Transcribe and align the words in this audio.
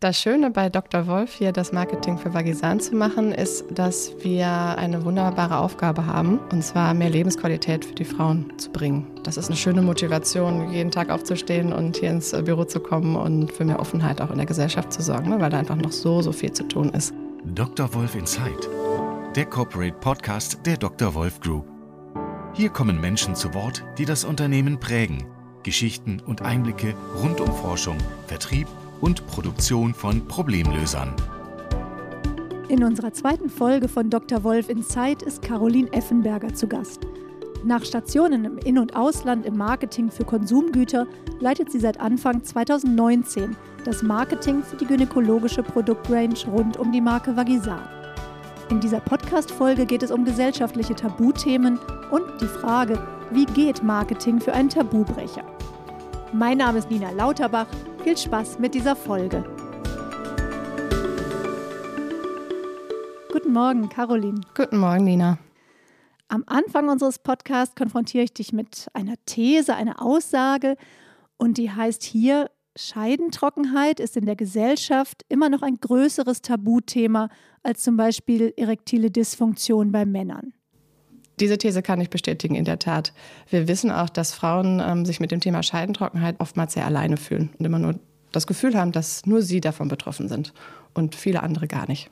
Das 0.00 0.20
Schöne 0.20 0.52
bei 0.52 0.68
Dr. 0.68 1.08
Wolf 1.08 1.34
hier, 1.34 1.50
das 1.50 1.72
Marketing 1.72 2.18
für 2.18 2.32
Vagisan 2.32 2.78
zu 2.78 2.94
machen, 2.94 3.32
ist, 3.32 3.64
dass 3.68 4.12
wir 4.22 4.46
eine 4.46 5.04
wunderbare 5.04 5.58
Aufgabe 5.58 6.06
haben, 6.06 6.38
und 6.52 6.62
zwar 6.62 6.94
mehr 6.94 7.10
Lebensqualität 7.10 7.84
für 7.84 7.96
die 7.96 8.04
Frauen 8.04 8.56
zu 8.58 8.70
bringen. 8.70 9.10
Das 9.24 9.36
ist 9.36 9.48
eine 9.48 9.56
schöne 9.56 9.82
Motivation, 9.82 10.70
jeden 10.70 10.92
Tag 10.92 11.10
aufzustehen 11.10 11.72
und 11.72 11.96
hier 11.96 12.10
ins 12.10 12.30
Büro 12.30 12.62
zu 12.62 12.78
kommen 12.78 13.16
und 13.16 13.50
für 13.50 13.64
mehr 13.64 13.80
Offenheit 13.80 14.20
auch 14.20 14.30
in 14.30 14.36
der 14.36 14.46
Gesellschaft 14.46 14.92
zu 14.92 15.02
sorgen, 15.02 15.30
ne, 15.30 15.40
weil 15.40 15.50
da 15.50 15.58
einfach 15.58 15.74
noch 15.74 15.90
so, 15.90 16.22
so 16.22 16.30
viel 16.30 16.52
zu 16.52 16.68
tun 16.68 16.90
ist. 16.90 17.12
Dr. 17.44 17.92
Wolf 17.92 18.14
Inside, 18.14 18.68
der 19.34 19.46
Corporate 19.46 19.96
Podcast 19.98 20.60
der 20.64 20.76
Dr. 20.76 21.12
Wolf 21.12 21.40
Group. 21.40 21.66
Hier 22.54 22.68
kommen 22.68 23.00
Menschen 23.00 23.34
zu 23.34 23.52
Wort, 23.52 23.82
die 23.98 24.04
das 24.04 24.22
Unternehmen 24.22 24.78
prägen. 24.78 25.26
Geschichten 25.64 26.22
und 26.24 26.42
Einblicke 26.42 26.94
rund 27.20 27.40
um 27.40 27.52
Forschung, 27.52 27.96
Vertrieb 28.28 28.68
Produktion 29.26 29.94
von 29.94 30.26
Problemlösern. 30.26 31.14
In 32.68 32.84
unserer 32.84 33.12
zweiten 33.12 33.48
Folge 33.48 33.88
von 33.88 34.10
Dr. 34.10 34.44
Wolf 34.44 34.68
in 34.68 34.82
Zeit 34.82 35.22
ist 35.22 35.40
Caroline 35.40 35.92
Effenberger 35.92 36.52
zu 36.52 36.66
Gast. 36.66 37.06
Nach 37.64 37.84
Stationen 37.84 38.44
im 38.44 38.58
In- 38.58 38.78
und 38.78 38.94
Ausland 38.94 39.46
im 39.46 39.56
Marketing 39.56 40.10
für 40.10 40.24
Konsumgüter 40.24 41.06
leitet 41.40 41.72
sie 41.72 41.80
seit 41.80 42.00
Anfang 42.00 42.42
2019 42.42 43.56
das 43.84 44.02
Marketing 44.02 44.62
für 44.62 44.76
die 44.76 44.86
gynäkologische 44.86 45.62
Produktrange 45.62 46.46
rund 46.48 46.76
um 46.76 46.92
die 46.92 47.00
Marke 47.00 47.36
Vagisan. 47.36 47.88
In 48.70 48.80
dieser 48.80 49.00
Podcast-Folge 49.00 49.86
geht 49.86 50.02
es 50.02 50.10
um 50.10 50.24
gesellschaftliche 50.24 50.94
Tabuthemen 50.94 51.78
und 52.10 52.24
die 52.40 52.46
Frage, 52.46 52.98
wie 53.30 53.46
geht 53.46 53.82
Marketing 53.82 54.40
für 54.40 54.52
einen 54.52 54.68
Tabubrecher? 54.68 55.57
Mein 56.32 56.58
Name 56.58 56.78
ist 56.78 56.90
Nina 56.90 57.10
Lauterbach 57.10 57.66
viel 58.04 58.16
Spaß 58.16 58.58
mit 58.58 58.74
dieser 58.74 58.94
Folge. 58.94 59.42
Guten 63.32 63.52
Morgen, 63.52 63.88
Caroline. 63.88 64.42
Guten 64.54 64.76
Morgen, 64.76 65.04
Nina. 65.04 65.38
Am 66.28 66.44
Anfang 66.46 66.90
unseres 66.90 67.18
Podcasts 67.18 67.74
konfrontiere 67.74 68.24
ich 68.24 68.34
dich 68.34 68.52
mit 68.52 68.88
einer 68.92 69.14
These, 69.24 69.74
einer 69.74 70.02
Aussage 70.02 70.76
und 71.38 71.56
die 71.56 71.70
heißt 71.70 72.02
hier, 72.02 72.50
Scheidentrockenheit 72.76 73.98
ist 73.98 74.18
in 74.18 74.26
der 74.26 74.36
Gesellschaft 74.36 75.24
immer 75.30 75.48
noch 75.48 75.62
ein 75.62 75.76
größeres 75.76 76.42
Tabuthema 76.42 77.30
als 77.62 77.82
zum 77.82 77.96
Beispiel 77.96 78.52
erektile 78.56 79.10
Dysfunktion 79.10 79.92
bei 79.92 80.04
Männern. 80.04 80.52
Diese 81.40 81.58
These 81.58 81.82
kann 81.82 82.00
ich 82.00 82.10
bestätigen, 82.10 82.54
in 82.54 82.64
der 82.64 82.78
Tat. 82.78 83.12
Wir 83.50 83.68
wissen 83.68 83.90
auch, 83.90 84.08
dass 84.08 84.34
Frauen 84.34 84.82
ähm, 84.84 85.04
sich 85.04 85.20
mit 85.20 85.30
dem 85.30 85.40
Thema 85.40 85.62
Scheidentrockenheit 85.62 86.36
oftmals 86.38 86.74
sehr 86.74 86.86
alleine 86.86 87.16
fühlen 87.16 87.50
und 87.58 87.64
immer 87.64 87.78
nur 87.78 87.98
das 88.32 88.46
Gefühl 88.46 88.76
haben, 88.76 88.92
dass 88.92 89.26
nur 89.26 89.42
sie 89.42 89.60
davon 89.60 89.88
betroffen 89.88 90.28
sind 90.28 90.52
und 90.94 91.14
viele 91.14 91.42
andere 91.42 91.66
gar 91.66 91.88
nicht. 91.88 92.10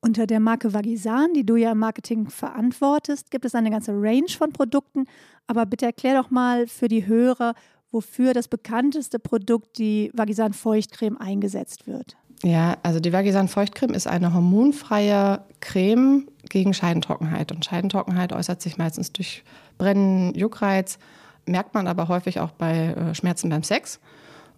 Unter 0.00 0.26
der 0.26 0.40
Marke 0.40 0.74
Vagisan, 0.74 1.32
die 1.34 1.46
du 1.46 1.56
ja 1.56 1.72
im 1.72 1.78
Marketing 1.78 2.28
verantwortest, 2.28 3.30
gibt 3.30 3.46
es 3.46 3.54
eine 3.54 3.70
ganze 3.70 3.92
Range 3.92 4.28
von 4.28 4.52
Produkten. 4.52 5.06
Aber 5.46 5.64
bitte 5.64 5.86
erklär 5.86 6.20
doch 6.20 6.30
mal 6.30 6.66
für 6.66 6.88
die 6.88 7.06
Hörer, 7.06 7.54
wofür 7.90 8.34
das 8.34 8.48
bekannteste 8.48 9.18
Produkt, 9.18 9.78
die 9.78 10.10
Vagisan 10.12 10.52
Feuchtcreme, 10.52 11.16
eingesetzt 11.16 11.86
wird. 11.86 12.16
Ja, 12.42 12.76
also 12.82 13.00
die 13.00 13.14
Vagisan 13.14 13.48
Feuchtcreme 13.48 13.94
ist 13.94 14.06
eine 14.06 14.34
hormonfreie 14.34 15.40
Creme 15.60 16.26
gegen 16.48 16.74
Scheidentrockenheit. 16.74 17.52
Und 17.52 17.64
Scheidentrockenheit 17.64 18.32
äußert 18.32 18.62
sich 18.62 18.76
meistens 18.76 19.12
durch 19.12 19.44
Brennen, 19.78 20.34
Juckreiz, 20.34 20.98
merkt 21.46 21.74
man 21.74 21.86
aber 21.86 22.08
häufig 22.08 22.40
auch 22.40 22.50
bei 22.52 22.88
äh, 22.88 23.14
Schmerzen 23.14 23.50
beim 23.50 23.62
Sex. 23.62 24.00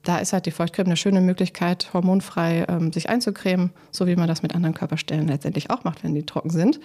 Da 0.02 0.18
ist 0.18 0.32
halt 0.32 0.46
die 0.46 0.52
Feuchtcreme 0.52 0.86
eine 0.86 0.96
schöne 0.96 1.20
Möglichkeit, 1.20 1.92
hormonfrei 1.92 2.64
ähm, 2.68 2.92
sich 2.92 3.08
einzucremen, 3.08 3.72
so 3.90 4.06
wie 4.06 4.14
man 4.14 4.28
das 4.28 4.40
mit 4.40 4.54
anderen 4.54 4.74
Körperstellen 4.74 5.26
letztendlich 5.26 5.70
auch 5.70 5.82
macht, 5.82 6.04
wenn 6.04 6.14
die 6.14 6.24
trocken 6.24 6.50
sind. 6.50 6.78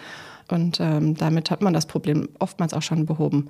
Und 0.49 0.79
ähm, 0.79 1.15
damit 1.15 1.51
hat 1.51 1.61
man 1.61 1.73
das 1.73 1.85
Problem 1.85 2.29
oftmals 2.39 2.73
auch 2.73 2.81
schon 2.81 3.05
behoben. 3.05 3.49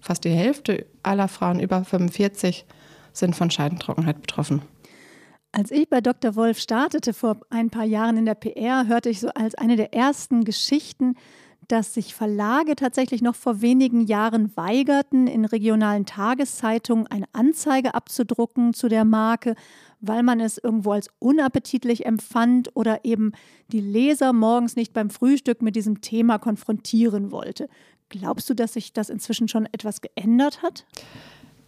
Fast 0.00 0.24
die 0.24 0.30
Hälfte 0.30 0.86
aller 1.04 1.28
Frauen 1.28 1.60
über 1.60 1.84
45 1.84 2.66
sind 3.12 3.36
von 3.36 3.50
Scheidentrockenheit 3.50 4.20
betroffen. 4.20 4.62
Als 5.56 5.70
ich 5.70 5.88
bei 5.88 6.00
Dr. 6.00 6.34
Wolf 6.34 6.58
startete 6.58 7.12
vor 7.14 7.36
ein 7.48 7.70
paar 7.70 7.84
Jahren 7.84 8.16
in 8.16 8.24
der 8.24 8.34
PR, 8.34 8.88
hörte 8.88 9.08
ich 9.08 9.20
so 9.20 9.28
als 9.28 9.54
eine 9.54 9.76
der 9.76 9.94
ersten 9.94 10.42
Geschichten, 10.42 11.14
dass 11.68 11.94
sich 11.94 12.12
Verlage 12.12 12.74
tatsächlich 12.74 13.22
noch 13.22 13.36
vor 13.36 13.60
wenigen 13.60 14.00
Jahren 14.00 14.50
weigerten, 14.56 15.28
in 15.28 15.44
regionalen 15.44 16.06
Tageszeitungen 16.06 17.06
eine 17.06 17.26
Anzeige 17.34 17.94
abzudrucken 17.94 18.74
zu 18.74 18.88
der 18.88 19.04
Marke, 19.04 19.54
weil 20.00 20.24
man 20.24 20.40
es 20.40 20.58
irgendwo 20.58 20.90
als 20.90 21.08
unappetitlich 21.20 22.04
empfand 22.04 22.70
oder 22.74 23.04
eben 23.04 23.30
die 23.68 23.80
Leser 23.80 24.32
morgens 24.32 24.74
nicht 24.74 24.92
beim 24.92 25.08
Frühstück 25.08 25.62
mit 25.62 25.76
diesem 25.76 26.00
Thema 26.00 26.38
konfrontieren 26.38 27.30
wollte. 27.30 27.68
Glaubst 28.08 28.50
du, 28.50 28.54
dass 28.54 28.72
sich 28.72 28.92
das 28.92 29.08
inzwischen 29.08 29.46
schon 29.46 29.66
etwas 29.66 30.00
geändert 30.00 30.62
hat? 30.62 30.84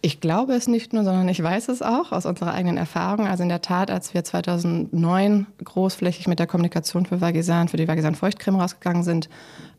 Ich 0.01 0.21
glaube 0.21 0.53
es 0.53 0.67
nicht 0.67 0.93
nur, 0.93 1.03
sondern 1.03 1.27
ich 1.27 1.41
weiß 1.41 1.69
es 1.69 1.81
auch 1.81 2.11
aus 2.11 2.27
unserer 2.27 2.53
eigenen 2.53 2.77
Erfahrung. 2.77 3.27
Also 3.27 3.43
in 3.43 3.49
der 3.49 3.61
Tat, 3.61 3.89
als 3.89 4.13
wir 4.13 4.23
2009 4.23 5.47
großflächig 5.63 6.27
mit 6.27 6.37
der 6.37 6.45
Kommunikation 6.45 7.05
für 7.07 7.19
Vagisan, 7.19 7.67
für 7.67 7.77
die 7.77 7.87
Vagisan 7.87 8.13
Feuchtcreme 8.13 8.57
rausgegangen 8.59 9.03
sind, 9.03 9.27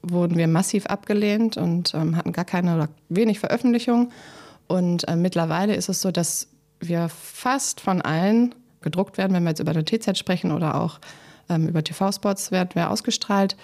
wurden 0.03 0.37
wir 0.37 0.49
massiv 0.49 0.87
abgelehnt 0.87 1.57
und 1.57 1.95
ähm, 1.95 2.17
hatten 2.17 2.33
gar 2.33 2.45
keine 2.45 2.75
oder 2.75 2.89
wenig 3.09 3.39
Veröffentlichung. 3.39 4.11
Und 4.67 5.07
äh, 5.07 5.15
mittlerweile 5.15 5.77
ist 5.77 5.89
es 5.89 6.01
so, 6.01 6.11
dass 6.11 6.49
wir 6.81 7.09
fast 7.09 7.81
von 7.81 8.03
allen 8.03 8.55
gedruckt 8.81 9.19
werden, 9.19 9.35
wenn 9.35 9.45
wir 9.45 9.51
jetzt 9.51 9.61
über 9.61 9.71
eine 9.71 9.85
TZ 9.85 10.19
sprechen 10.19 10.53
oder 10.53 10.81
auch 10.81 10.99
ähm, 11.49 11.69
über 11.69 11.83
TV-Spots 11.83 12.51
werden 12.51 12.71
wir 12.75 12.91
ausgestrahlt. 12.91 13.57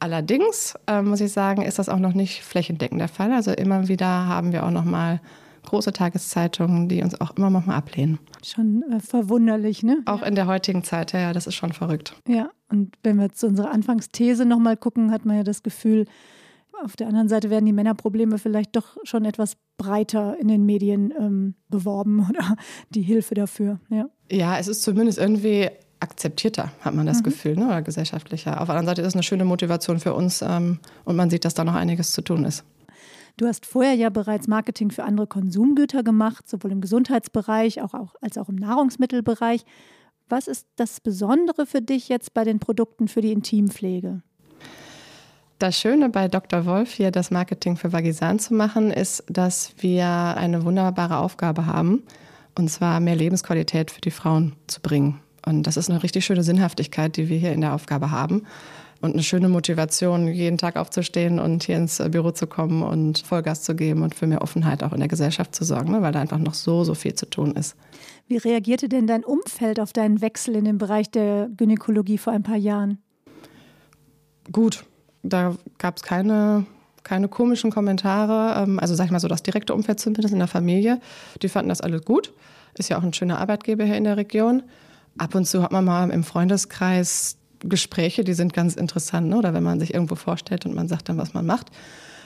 Allerdings 0.00 0.74
äh, 0.86 1.02
muss 1.02 1.20
ich 1.20 1.32
sagen, 1.32 1.62
ist 1.62 1.78
das 1.78 1.88
auch 1.88 1.98
noch 1.98 2.14
nicht 2.14 2.42
flächendeckend 2.42 3.00
der 3.00 3.08
Fall. 3.08 3.32
Also 3.32 3.52
immer 3.52 3.88
wieder 3.88 4.26
haben 4.26 4.52
wir 4.52 4.66
auch 4.66 4.70
noch 4.70 4.84
mal 4.84 5.20
große 5.64 5.92
Tageszeitungen, 5.92 6.88
die 6.88 7.02
uns 7.02 7.20
auch 7.20 7.36
immer 7.36 7.50
noch 7.50 7.66
mal 7.66 7.76
ablehnen. 7.76 8.18
Schon 8.44 8.82
äh, 8.90 9.00
verwunderlich, 9.00 9.82
ne? 9.82 9.98
Auch 10.06 10.20
ja. 10.20 10.26
in 10.26 10.34
der 10.34 10.46
heutigen 10.46 10.84
Zeit, 10.84 11.12
ja, 11.12 11.32
das 11.32 11.46
ist 11.46 11.54
schon 11.54 11.72
verrückt. 11.72 12.14
Ja, 12.28 12.50
und 12.68 12.96
wenn 13.02 13.18
wir 13.18 13.32
zu 13.32 13.46
unserer 13.46 13.70
Anfangsthese 13.70 14.44
noch 14.44 14.58
mal 14.58 14.76
gucken, 14.76 15.10
hat 15.10 15.24
man 15.24 15.36
ja 15.36 15.42
das 15.42 15.62
Gefühl, 15.62 16.06
auf 16.82 16.96
der 16.96 17.06
anderen 17.06 17.28
Seite 17.28 17.50
werden 17.50 17.66
die 17.66 17.72
Männerprobleme 17.72 18.38
vielleicht 18.38 18.74
doch 18.76 18.96
schon 19.04 19.24
etwas 19.24 19.56
breiter 19.76 20.36
in 20.40 20.48
den 20.48 20.66
Medien 20.66 21.12
ähm, 21.18 21.54
beworben 21.68 22.26
oder 22.28 22.56
die 22.90 23.02
Hilfe 23.02 23.34
dafür. 23.34 23.80
Ja. 23.90 24.06
ja, 24.30 24.58
es 24.58 24.68
ist 24.68 24.82
zumindest 24.82 25.18
irgendwie 25.18 25.70
akzeptierter, 26.00 26.72
hat 26.80 26.94
man 26.94 27.06
das 27.06 27.18
mhm. 27.18 27.24
Gefühl, 27.24 27.56
ne? 27.56 27.66
oder 27.66 27.82
gesellschaftlicher. 27.82 28.60
Auf 28.60 28.66
der 28.66 28.76
anderen 28.76 28.86
Seite 28.86 29.02
ist 29.02 29.08
es 29.08 29.14
eine 29.14 29.22
schöne 29.22 29.44
Motivation 29.44 29.98
für 29.98 30.14
uns 30.14 30.42
ähm, 30.42 30.78
und 31.04 31.16
man 31.16 31.30
sieht, 31.30 31.44
dass 31.44 31.54
da 31.54 31.64
noch 31.64 31.74
einiges 31.74 32.12
zu 32.12 32.22
tun 32.22 32.44
ist. 32.44 32.64
Du 33.36 33.48
hast 33.48 33.66
vorher 33.66 33.94
ja 33.94 34.10
bereits 34.10 34.46
Marketing 34.46 34.92
für 34.92 35.02
andere 35.02 35.26
Konsumgüter 35.26 36.04
gemacht, 36.04 36.48
sowohl 36.48 36.70
im 36.70 36.80
Gesundheitsbereich 36.80 37.82
als 37.82 38.38
auch 38.38 38.48
im 38.48 38.54
Nahrungsmittelbereich. 38.54 39.64
Was 40.28 40.46
ist 40.46 40.68
das 40.76 41.00
Besondere 41.00 41.66
für 41.66 41.82
dich 41.82 42.08
jetzt 42.08 42.32
bei 42.32 42.44
den 42.44 42.60
Produkten 42.60 43.08
für 43.08 43.20
die 43.20 43.32
Intimpflege? 43.32 44.22
Das 45.58 45.78
Schöne 45.78 46.10
bei 46.10 46.28
Dr. 46.28 46.64
Wolf 46.64 46.92
hier, 46.92 47.10
das 47.10 47.32
Marketing 47.32 47.76
für 47.76 47.92
Vagisan 47.92 48.38
zu 48.38 48.54
machen, 48.54 48.92
ist, 48.92 49.24
dass 49.28 49.74
wir 49.78 50.06
eine 50.06 50.64
wunderbare 50.64 51.18
Aufgabe 51.18 51.66
haben, 51.66 52.04
und 52.56 52.70
zwar 52.70 53.00
mehr 53.00 53.16
Lebensqualität 53.16 53.90
für 53.90 54.00
die 54.00 54.12
Frauen 54.12 54.54
zu 54.68 54.80
bringen. 54.80 55.20
Und 55.44 55.64
das 55.64 55.76
ist 55.76 55.90
eine 55.90 56.02
richtig 56.02 56.24
schöne 56.24 56.44
Sinnhaftigkeit, 56.44 57.16
die 57.16 57.28
wir 57.28 57.38
hier 57.38 57.52
in 57.52 57.60
der 57.60 57.74
Aufgabe 57.74 58.12
haben 58.12 58.46
und 59.04 59.12
eine 59.12 59.22
schöne 59.22 59.50
Motivation, 59.50 60.28
jeden 60.28 60.56
Tag 60.56 60.76
aufzustehen 60.76 61.38
und 61.38 61.62
hier 61.62 61.76
ins 61.76 62.02
Büro 62.10 62.30
zu 62.30 62.46
kommen 62.46 62.82
und 62.82 63.18
Vollgas 63.18 63.62
zu 63.62 63.76
geben 63.76 64.02
und 64.02 64.14
für 64.14 64.26
mehr 64.26 64.40
Offenheit 64.40 64.82
auch 64.82 64.92
in 64.92 64.98
der 64.98 65.08
Gesellschaft 65.08 65.54
zu 65.54 65.62
sorgen, 65.64 65.92
ne, 65.92 66.00
weil 66.00 66.12
da 66.12 66.20
einfach 66.20 66.38
noch 66.38 66.54
so, 66.54 66.84
so 66.84 66.94
viel 66.94 67.14
zu 67.14 67.28
tun 67.28 67.52
ist. 67.52 67.76
Wie 68.26 68.38
reagierte 68.38 68.88
denn 68.88 69.06
dein 69.06 69.22
Umfeld 69.22 69.78
auf 69.78 69.92
deinen 69.92 70.22
Wechsel 70.22 70.56
in 70.56 70.64
den 70.64 70.78
Bereich 70.78 71.10
der 71.10 71.50
Gynäkologie 71.54 72.16
vor 72.16 72.32
ein 72.32 72.42
paar 72.42 72.56
Jahren? 72.56 72.98
Gut, 74.50 74.84
da 75.22 75.54
gab 75.76 75.98
es 75.98 76.02
keine, 76.02 76.64
keine 77.02 77.28
komischen 77.28 77.70
Kommentare. 77.70 78.62
Ähm, 78.62 78.78
also 78.78 78.94
sag 78.94 79.04
ich 79.04 79.10
mal 79.10 79.20
so, 79.20 79.28
das 79.28 79.42
direkte 79.42 79.74
Umfeld 79.74 80.00
zumindest 80.00 80.32
in 80.32 80.38
der 80.38 80.48
Familie, 80.48 80.98
die 81.42 81.50
fanden 81.50 81.68
das 81.68 81.82
alles 81.82 82.04
gut. 82.06 82.32
Ist 82.78 82.88
ja 82.88 82.98
auch 82.98 83.02
ein 83.02 83.12
schöner 83.12 83.38
Arbeitgeber 83.38 83.84
hier 83.84 83.96
in 83.96 84.04
der 84.04 84.16
Region. 84.16 84.62
Ab 85.18 85.34
und 85.34 85.46
zu 85.46 85.62
hat 85.62 85.72
man 85.72 85.84
mal 85.84 86.10
im 86.10 86.24
Freundeskreis 86.24 87.36
Gespräche, 87.60 88.24
die 88.24 88.34
sind 88.34 88.52
ganz 88.52 88.74
interessant, 88.74 89.28
ne? 89.28 89.36
oder 89.36 89.54
wenn 89.54 89.62
man 89.62 89.80
sich 89.80 89.94
irgendwo 89.94 90.14
vorstellt 90.14 90.66
und 90.66 90.74
man 90.74 90.88
sagt 90.88 91.08
dann, 91.08 91.18
was 91.18 91.34
man 91.34 91.46
macht. 91.46 91.70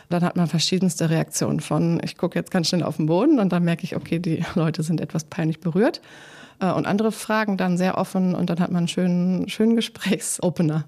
Dann 0.09 0.23
hat 0.23 0.37
man 0.37 0.47
verschiedenste 0.47 1.11
Reaktionen 1.11 1.61
von, 1.61 2.01
ich 2.03 2.17
gucke 2.17 2.39
jetzt 2.39 2.51
ganz 2.51 2.69
schnell 2.69 2.83
auf 2.83 2.97
den 2.97 3.07
Boden 3.07 3.39
und 3.39 3.53
dann 3.53 3.65
merke 3.65 3.85
ich, 3.85 3.95
okay, 3.95 4.19
die 4.19 4.45
Leute 4.55 4.83
sind 4.83 5.01
etwas 5.01 5.25
peinlich 5.25 5.61
berührt. 5.61 6.01
Äh, 6.61 6.73
und 6.73 6.87
andere 6.87 7.13
fragen 7.13 7.57
dann 7.57 7.77
sehr 7.77 7.99
offen 7.99 8.35
und 8.35 8.51
dann 8.51 8.61
hat 8.61 8.71
man 8.71 8.79
einen 8.79 8.89
schönen, 8.89 9.49
schönen 9.49 9.77
Gesprächsopener. 9.77 10.85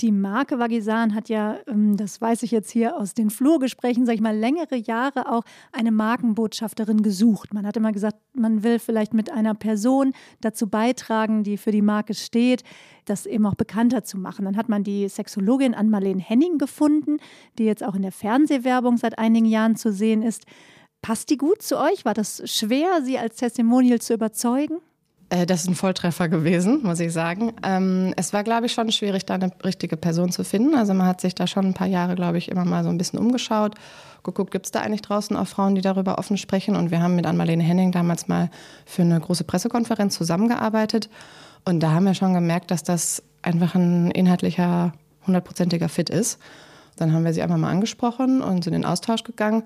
Die 0.00 0.10
Marke 0.10 0.58
Vagisan 0.58 1.14
hat 1.14 1.28
ja, 1.28 1.58
ähm, 1.68 1.96
das 1.96 2.20
weiß 2.20 2.42
ich 2.42 2.50
jetzt 2.50 2.70
hier 2.70 2.96
aus 2.96 3.14
den 3.14 3.30
Flurgesprächen, 3.30 4.06
sag 4.06 4.16
ich 4.16 4.20
mal, 4.20 4.36
längere 4.36 4.74
Jahre 4.74 5.30
auch 5.30 5.44
eine 5.70 5.92
Markenbotschafterin 5.92 7.02
gesucht. 7.02 7.54
Man 7.54 7.64
hat 7.64 7.76
immer 7.76 7.92
gesagt, 7.92 8.16
man 8.32 8.64
will 8.64 8.80
vielleicht 8.80 9.14
mit 9.14 9.30
einer 9.30 9.54
Person 9.54 10.12
dazu 10.40 10.68
beitragen, 10.68 11.44
die 11.44 11.56
für 11.56 11.70
die 11.70 11.80
Marke 11.80 12.14
steht, 12.14 12.64
das 13.04 13.24
eben 13.24 13.46
auch 13.46 13.54
bekannter 13.54 14.02
zu 14.02 14.18
machen. 14.18 14.46
Dann 14.46 14.56
hat 14.56 14.68
man 14.68 14.82
die 14.82 15.08
Sexologin 15.08 15.74
Ann-Marlene 15.74 16.20
Henning 16.20 16.58
gefunden, 16.58 17.18
die 17.58 17.64
jetzt 17.64 17.84
auch 17.84 17.94
in 17.94 18.02
der 18.02 18.12
Fernsehwerbung 18.12 18.96
seit 18.96 19.20
einigen 19.20 19.46
Jahren 19.46 19.76
zu 19.76 19.92
sehen 19.92 20.22
ist. 20.22 20.44
Passt 21.02 21.30
die 21.30 21.36
gut 21.36 21.62
zu 21.62 21.78
euch? 21.78 22.04
War 22.04 22.14
das 22.14 22.42
schwer, 22.50 23.00
sie 23.02 23.18
als 23.18 23.36
Testimonial 23.36 24.00
zu 24.00 24.14
überzeugen? 24.14 24.78
Äh, 25.30 25.46
das 25.46 25.62
ist 25.62 25.68
ein 25.68 25.74
Volltreffer 25.74 26.28
gewesen, 26.28 26.80
muss 26.82 27.00
ich 27.00 27.12
sagen. 27.12 27.52
Ähm, 27.62 28.14
es 28.16 28.32
war, 28.32 28.44
glaube 28.44 28.66
ich, 28.66 28.72
schon 28.72 28.90
schwierig, 28.92 29.26
da 29.26 29.34
eine 29.34 29.50
richtige 29.64 29.96
Person 29.96 30.30
zu 30.30 30.44
finden. 30.44 30.74
Also 30.74 30.94
man 30.94 31.06
hat 31.06 31.20
sich 31.20 31.34
da 31.34 31.46
schon 31.46 31.66
ein 31.66 31.74
paar 31.74 31.86
Jahre, 31.86 32.14
glaube 32.14 32.38
ich, 32.38 32.50
immer 32.50 32.64
mal 32.64 32.84
so 32.84 32.90
ein 32.90 32.98
bisschen 32.98 33.18
umgeschaut, 33.18 33.74
geguckt, 34.22 34.50
gibt 34.50 34.66
es 34.66 34.72
da 34.72 34.80
eigentlich 34.80 35.02
draußen 35.02 35.36
auch 35.36 35.46
Frauen, 35.46 35.74
die 35.74 35.80
darüber 35.80 36.18
offen 36.18 36.36
sprechen. 36.36 36.76
Und 36.76 36.90
wir 36.90 37.02
haben 37.02 37.16
mit 37.16 37.26
Ann-Marlene 37.26 37.62
Henning 37.62 37.92
damals 37.92 38.28
mal 38.28 38.50
für 38.86 39.02
eine 39.02 39.20
große 39.20 39.44
Pressekonferenz 39.44 40.14
zusammengearbeitet. 40.14 41.08
Und 41.64 41.80
da 41.80 41.92
haben 41.92 42.04
wir 42.04 42.14
schon 42.14 42.34
gemerkt, 42.34 42.70
dass 42.70 42.82
das 42.82 43.22
einfach 43.42 43.74
ein 43.74 44.10
inhaltlicher, 44.10 44.92
hundertprozentiger 45.26 45.88
Fit 45.88 46.10
ist. 46.10 46.38
Dann 46.96 47.12
haben 47.12 47.24
wir 47.24 47.32
sie 47.32 47.42
einfach 47.42 47.56
mal 47.56 47.70
angesprochen 47.70 48.40
und 48.40 48.64
sind 48.64 48.74
in 48.74 48.82
den 48.82 48.84
Austausch 48.90 49.24
gegangen. 49.24 49.64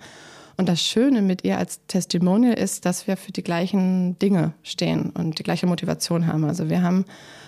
Und 0.58 0.69
das 0.69 0.82
Schöne 0.82 1.22
mit 1.22 1.44
ihr 1.44 1.56
als 1.56 1.81
Testimonial 1.87 2.55
ist, 2.55 2.84
dass 2.84 3.06
wir 3.06 3.16
für 3.16 3.32
die 3.32 3.44
gleichen 3.44 4.19
Dinge 4.19 4.52
stehen 4.62 5.10
und 5.10 5.38
die 5.38 5.44
gleiche 5.44 5.66
Motivation 5.66 6.26
haben. 6.26 6.44
Also 6.44 6.69
wir 6.69 6.82
haben 6.82 7.05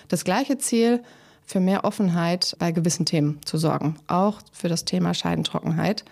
das 0.07 0.23
gleiche 0.23 0.57
Ziel, 0.57 1.01
für 1.51 1.59
mehr 1.59 1.83
Offenheit 1.83 2.55
bei 2.59 2.71
gewissen 2.71 3.05
Themen 3.05 3.39
zu 3.43 3.57
sorgen, 3.57 3.95
auch 4.07 4.39
für 4.53 4.69
das 4.69 4.85
Thema 4.85 5.13
Scheidentrockenheit. 5.13 6.05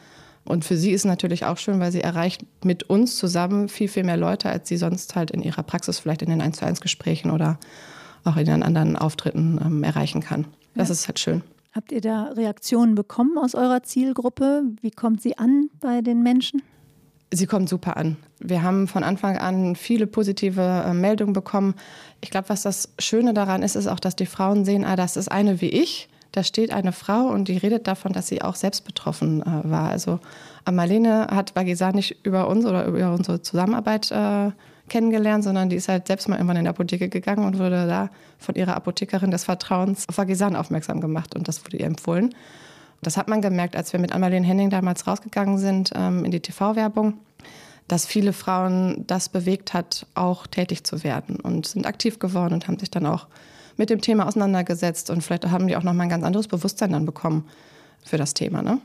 Und 0.43 0.65
für 0.65 0.75
sie 0.75 0.91
ist 0.91 1.01
es 1.01 1.05
natürlich 1.05 1.45
auch 1.45 1.57
schön, 1.57 1.79
weil 1.79 1.91
sie 1.91 2.01
erreicht 2.01 2.45
mit 2.63 2.83
uns 2.83 3.15
zusammen 3.15 3.69
viel, 3.69 3.87
viel 3.87 4.03
mehr 4.03 4.17
Leute, 4.17 4.49
als 4.49 4.67
sie 4.67 4.77
sonst 4.77 5.15
halt 5.15 5.31
in 5.31 5.41
ihrer 5.41 5.63
Praxis 5.63 5.99
vielleicht 5.99 6.21
in 6.21 6.29
den 6.29 6.41
1 6.41 6.57
zu 6.57 6.65
1 6.65 6.81
Gesprächen 6.81 7.31
oder 7.31 7.57
auch 8.25 8.35
in 8.35 8.45
den 8.45 8.63
anderen 8.63 8.95
Auftritten 8.97 9.59
ähm, 9.63 9.83
erreichen 9.83 10.21
kann. 10.21 10.45
Das 10.75 10.89
ja. 10.89 10.93
ist 10.93 11.07
halt 11.07 11.19
schön. 11.19 11.41
Habt 11.71 11.91
ihr 11.91 12.01
da 12.01 12.31
Reaktionen 12.35 12.95
bekommen 12.95 13.37
aus 13.37 13.55
eurer 13.55 13.83
Zielgruppe? 13.83 14.63
Wie 14.81 14.91
kommt 14.91 15.21
sie 15.21 15.37
an 15.37 15.69
bei 15.79 16.01
den 16.01 16.23
Menschen? 16.23 16.63
Sie 17.31 17.45
kommt 17.45 17.69
super 17.69 17.95
an. 17.97 18.17
Wir 18.39 18.63
haben 18.63 18.87
von 18.87 19.03
Anfang 19.03 19.37
an 19.37 19.75
viele 19.75 20.07
positive 20.07 20.61
äh, 20.61 20.93
Meldungen 20.93 21.33
bekommen. 21.33 21.75
Ich 22.21 22.31
glaube, 22.31 22.49
was 22.49 22.63
das 22.63 22.89
Schöne 22.97 23.33
daran 23.33 23.61
ist, 23.61 23.75
ist 23.75 23.87
auch, 23.87 23.99
dass 23.99 24.15
die 24.15 24.25
Frauen 24.25 24.65
sehen, 24.65 24.83
ah, 24.83 24.95
das 24.95 25.15
ist 25.15 25.31
eine 25.31 25.61
wie 25.61 25.69
ich. 25.69 26.09
Da 26.31 26.43
steht 26.43 26.71
eine 26.71 26.91
Frau 26.91 27.27
und 27.27 27.47
die 27.47 27.57
redet 27.57 27.87
davon, 27.87 28.13
dass 28.13 28.27
sie 28.27 28.41
auch 28.41 28.55
selbst 28.55 28.85
betroffen 28.85 29.41
äh, 29.41 29.69
war. 29.69 29.89
Also 29.89 30.19
Marlene 30.69 31.27
hat 31.31 31.53
Bagisa 31.53 31.91
nicht 31.91 32.17
über 32.23 32.47
uns 32.47 32.65
oder 32.65 32.85
über 32.85 33.13
unsere 33.13 33.41
Zusammenarbeit 33.41 34.11
äh, 34.11 34.51
kennengelernt, 34.89 35.43
sondern 35.43 35.69
die 35.69 35.75
ist 35.75 35.87
halt 35.87 36.07
selbst 36.07 36.27
mal 36.27 36.35
irgendwann 36.35 36.57
in 36.57 36.63
die 36.63 36.69
Apotheke 36.69 37.09
gegangen 37.09 37.45
und 37.45 37.59
wurde 37.59 37.87
da 37.87 38.09
von 38.37 38.55
ihrer 38.55 38.75
Apothekerin 38.75 39.31
des 39.31 39.43
Vertrauens 39.43 40.09
auf 40.09 40.17
Vagisan 40.17 40.55
aufmerksam 40.55 40.99
gemacht 40.99 41.35
und 41.35 41.47
das 41.47 41.63
wurde 41.63 41.77
ihr 41.77 41.85
empfohlen. 41.85 42.33
Das 43.01 43.17
hat 43.17 43.27
man 43.27 43.41
gemerkt, 43.41 43.75
als 43.75 43.93
wir 43.93 43.99
mit 43.99 44.11
Anmalene 44.11 44.45
Henning 44.45 44.69
damals 44.69 45.07
rausgegangen 45.07 45.57
sind 45.57 45.91
ähm, 45.95 46.25
in 46.25 46.31
die 46.31 46.39
TV-Werbung, 46.39 47.13
dass 47.87 48.05
viele 48.05 48.33
Frauen 48.33 49.05
das 49.07 49.29
bewegt 49.29 49.73
hat, 49.73 50.05
auch 50.15 50.47
tätig 50.47 50.83
zu 50.83 51.03
werden 51.03 51.37
und 51.37 51.67
sind 51.67 51.85
aktiv 51.85 52.19
geworden 52.19 52.53
und 52.53 52.67
haben 52.67 52.77
sich 52.77 52.91
dann 52.91 53.05
auch 53.05 53.27
mit 53.77 53.89
dem 53.89 54.01
Thema 54.01 54.27
auseinandergesetzt 54.27 55.09
und 55.09 55.23
vielleicht 55.23 55.49
haben 55.49 55.67
die 55.67 55.77
auch 55.77 55.83
noch 55.83 55.93
mal 55.93 56.03
ein 56.03 56.09
ganz 56.09 56.25
anderes 56.25 56.47
Bewusstsein 56.47 56.91
dann 56.91 57.05
bekommen 57.05 57.47
für 58.03 58.17
das 58.17 58.33
Thema. 58.33 58.61
Ne? 58.61 58.79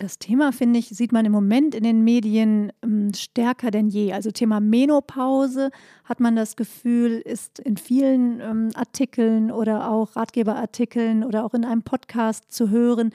Das 0.00 0.18
Thema, 0.18 0.50
finde 0.50 0.78
ich, 0.78 0.88
sieht 0.88 1.12
man 1.12 1.26
im 1.26 1.32
Moment 1.32 1.74
in 1.74 1.84
den 1.84 2.02
Medien 2.02 2.72
ähm, 2.82 3.12
stärker 3.12 3.70
denn 3.70 3.88
je. 3.88 4.14
Also 4.14 4.30
Thema 4.30 4.58
Menopause 4.58 5.70
hat 6.06 6.20
man 6.20 6.36
das 6.36 6.56
Gefühl, 6.56 7.18
ist 7.18 7.58
in 7.58 7.76
vielen 7.76 8.40
ähm, 8.40 8.70
Artikeln 8.72 9.52
oder 9.52 9.90
auch 9.90 10.16
Ratgeberartikeln 10.16 11.22
oder 11.22 11.44
auch 11.44 11.52
in 11.52 11.66
einem 11.66 11.82
Podcast 11.82 12.50
zu 12.50 12.70
hören. 12.70 13.10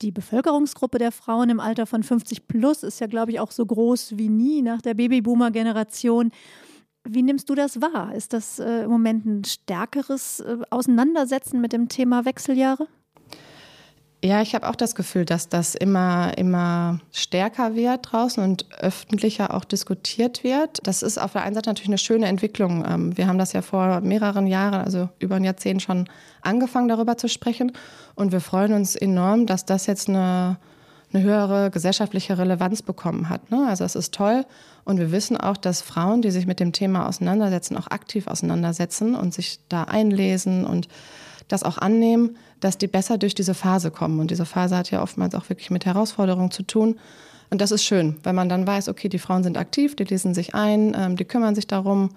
Die 0.00 0.10
Bevölkerungsgruppe 0.10 0.96
der 0.96 1.12
Frauen 1.12 1.50
im 1.50 1.60
Alter 1.60 1.84
von 1.84 2.02
50 2.02 2.48
plus 2.48 2.82
ist 2.82 2.98
ja, 2.98 3.08
glaube 3.08 3.32
ich, 3.32 3.38
auch 3.38 3.50
so 3.50 3.66
groß 3.66 4.16
wie 4.16 4.30
nie 4.30 4.62
nach 4.62 4.80
der 4.80 4.94
Babyboomer-Generation. 4.94 6.30
Wie 7.06 7.22
nimmst 7.22 7.50
du 7.50 7.54
das 7.54 7.82
wahr? 7.82 8.14
Ist 8.14 8.32
das 8.32 8.58
äh, 8.58 8.84
im 8.84 8.90
Moment 8.90 9.26
ein 9.26 9.44
stärkeres 9.44 10.40
äh, 10.40 10.56
Auseinandersetzen 10.70 11.60
mit 11.60 11.74
dem 11.74 11.90
Thema 11.90 12.24
Wechseljahre? 12.24 12.88
Ja, 14.24 14.40
ich 14.40 14.54
habe 14.54 14.68
auch 14.68 14.76
das 14.76 14.94
Gefühl, 14.94 15.24
dass 15.24 15.48
das 15.48 15.74
immer, 15.74 16.38
immer 16.38 17.00
stärker 17.10 17.74
wird 17.74 18.12
draußen 18.12 18.42
und 18.42 18.66
öffentlicher 18.78 19.52
auch 19.52 19.64
diskutiert 19.64 20.44
wird. 20.44 20.78
Das 20.84 21.02
ist 21.02 21.18
auf 21.18 21.32
der 21.32 21.42
einen 21.42 21.56
Seite 21.56 21.70
natürlich 21.70 21.88
eine 21.88 21.98
schöne 21.98 22.26
Entwicklung. 22.26 22.84
Ähm, 22.88 23.18
wir 23.18 23.26
haben 23.26 23.38
das 23.38 23.52
ja 23.52 23.62
vor 23.62 24.00
mehreren 24.00 24.46
Jahren, 24.46 24.80
also 24.80 25.08
über 25.18 25.34
ein 25.34 25.44
Jahrzehnt 25.44 25.82
schon 25.82 26.08
angefangen, 26.40 26.86
darüber 26.86 27.16
zu 27.16 27.28
sprechen. 27.28 27.72
Und 28.14 28.30
wir 28.30 28.40
freuen 28.40 28.74
uns 28.74 28.94
enorm, 28.94 29.46
dass 29.46 29.64
das 29.64 29.86
jetzt 29.86 30.08
eine, 30.08 30.56
eine 31.12 31.24
höhere 31.24 31.72
gesellschaftliche 31.72 32.38
Relevanz 32.38 32.80
bekommen 32.80 33.28
hat. 33.28 33.50
Ne? 33.50 33.66
Also 33.66 33.82
es 33.82 33.96
ist 33.96 34.14
toll. 34.14 34.46
Und 34.84 34.98
wir 34.98 35.10
wissen 35.10 35.36
auch, 35.36 35.56
dass 35.56 35.82
Frauen, 35.82 36.22
die 36.22 36.30
sich 36.30 36.46
mit 36.46 36.60
dem 36.60 36.72
Thema 36.72 37.08
auseinandersetzen, 37.08 37.76
auch 37.76 37.88
aktiv 37.88 38.28
auseinandersetzen 38.28 39.16
und 39.16 39.34
sich 39.34 39.58
da 39.68 39.82
einlesen 39.82 40.64
und 40.64 40.86
das 41.48 41.62
auch 41.62 41.78
annehmen, 41.78 42.36
dass 42.60 42.78
die 42.78 42.86
besser 42.86 43.18
durch 43.18 43.34
diese 43.34 43.54
Phase 43.54 43.90
kommen. 43.90 44.20
Und 44.20 44.30
diese 44.30 44.46
Phase 44.46 44.76
hat 44.76 44.90
ja 44.90 45.02
oftmals 45.02 45.34
auch 45.34 45.48
wirklich 45.48 45.70
mit 45.70 45.86
Herausforderungen 45.86 46.50
zu 46.50 46.62
tun. 46.62 46.98
Und 47.50 47.60
das 47.60 47.70
ist 47.70 47.84
schön, 47.84 48.16
wenn 48.22 48.34
man 48.34 48.48
dann 48.48 48.66
weiß, 48.66 48.88
okay, 48.88 49.08
die 49.08 49.18
Frauen 49.18 49.42
sind 49.42 49.58
aktiv, 49.58 49.94
die 49.96 50.04
lesen 50.04 50.34
sich 50.34 50.54
ein, 50.54 50.96
ähm, 50.98 51.16
die 51.16 51.24
kümmern 51.24 51.54
sich 51.54 51.66
darum. 51.66 52.10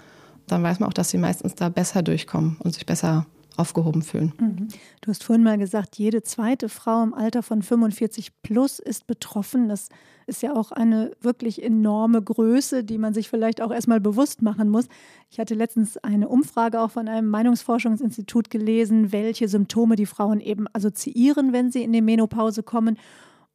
Dann 0.48 0.63
weiß 0.63 0.80
man 0.80 0.89
auch, 0.89 0.94
dass 0.94 1.10
sie 1.10 1.18
meistens 1.18 1.56
da 1.56 1.69
besser 1.69 2.04
durchkommen 2.04 2.57
und 2.60 2.74
sich 2.74 2.86
besser 2.86 3.25
aufgehoben 3.57 4.02
fühlen. 4.02 4.34
Mhm. 4.40 4.68
Du 5.02 5.10
hast 5.10 5.24
vorhin 5.24 5.44
mal 5.44 5.57
gesagt, 5.57 5.98
jede 5.98 6.24
zweite 6.24 6.69
Frau 6.69 7.04
im 7.04 7.13
Alter 7.13 7.44
von 7.44 7.62
45 7.62 8.42
plus 8.42 8.80
ist 8.80 9.07
betroffen. 9.07 9.69
Das 9.69 9.90
ist 10.28 10.42
ja 10.42 10.54
auch 10.56 10.72
eine 10.72 11.12
wirklich 11.22 11.62
enorme 11.62 12.22
Größe, 12.22 12.84
die 12.84 12.98
man 12.98 13.13
sich 13.13 13.30
vielleicht 13.30 13.62
auch 13.62 13.72
erstmal 13.72 14.00
bewusst 14.00 14.42
machen 14.42 14.69
muss. 14.69 14.88
Ich 15.30 15.40
hatte 15.40 15.54
letztens 15.54 15.98
eine 15.98 16.28
Umfrage 16.28 16.81
auch 16.81 16.92
von 16.92 17.07
einem 17.07 17.30
Meinungsforschungsinstitut 17.30 18.50
gelesen, 18.50 19.12
welche 19.12 19.48
Symptome 19.48 19.96
die 19.96 20.06
Frauen 20.06 20.40
eben 20.40 20.66
assoziieren, 20.74 21.54
wenn 21.54 21.72
sie 21.72 21.84
in 21.84 21.94
die 21.94 22.01
Menopause 22.01 22.63
kommen. 22.63 22.98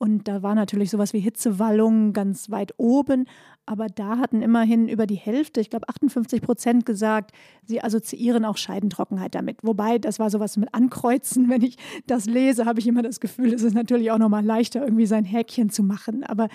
Und 0.03 0.29
da 0.29 0.43
war 0.43 0.55
natürlich 0.55 0.89
sowas 0.89 1.13
wie 1.13 1.21
Hitzewallungen 1.21 2.15
ganz 2.15 2.51
weit 2.51 2.73
oben. 2.79 3.27
Aber 3.67 3.89
da 3.89 4.17
hatten 4.17 4.41
immerhin 4.41 4.89
über 4.89 5.07
die 5.07 5.15
Hälfte, 5.15 5.61
ich 5.61 5.69
glaube 5.69 5.91
58 5.91 6.41
Prozent 6.41 6.87
gesagt, 6.87 7.33
sie 7.67 7.83
assoziieren 7.85 8.47
auch 8.47 8.57
Scheidentrockenheit 8.57 9.35
damit. 9.35 9.59
Wobei, 9.61 9.99
das 9.99 10.19
war 10.19 10.31
sowas 10.31 10.57
mit 10.57 10.73
Ankreuzen. 10.73 11.51
Wenn 11.51 11.61
ich 11.61 11.77
das 12.07 12.25
lese, 12.25 12.65
habe 12.65 12.81
ich 12.81 12.87
immer 12.87 13.03
das 13.03 13.21
Gefühl, 13.21 13.53
es 13.53 13.63
ist 13.63 13.75
natürlich 13.75 14.11
auch 14.11 14.17
nochmal 14.17 14.43
leichter, 14.43 14.83
irgendwie 14.83 15.05
sein 15.05 15.27
Häkchen 15.27 15.69
zu 15.69 15.83
machen. 15.83 16.25
Aber 16.25 16.49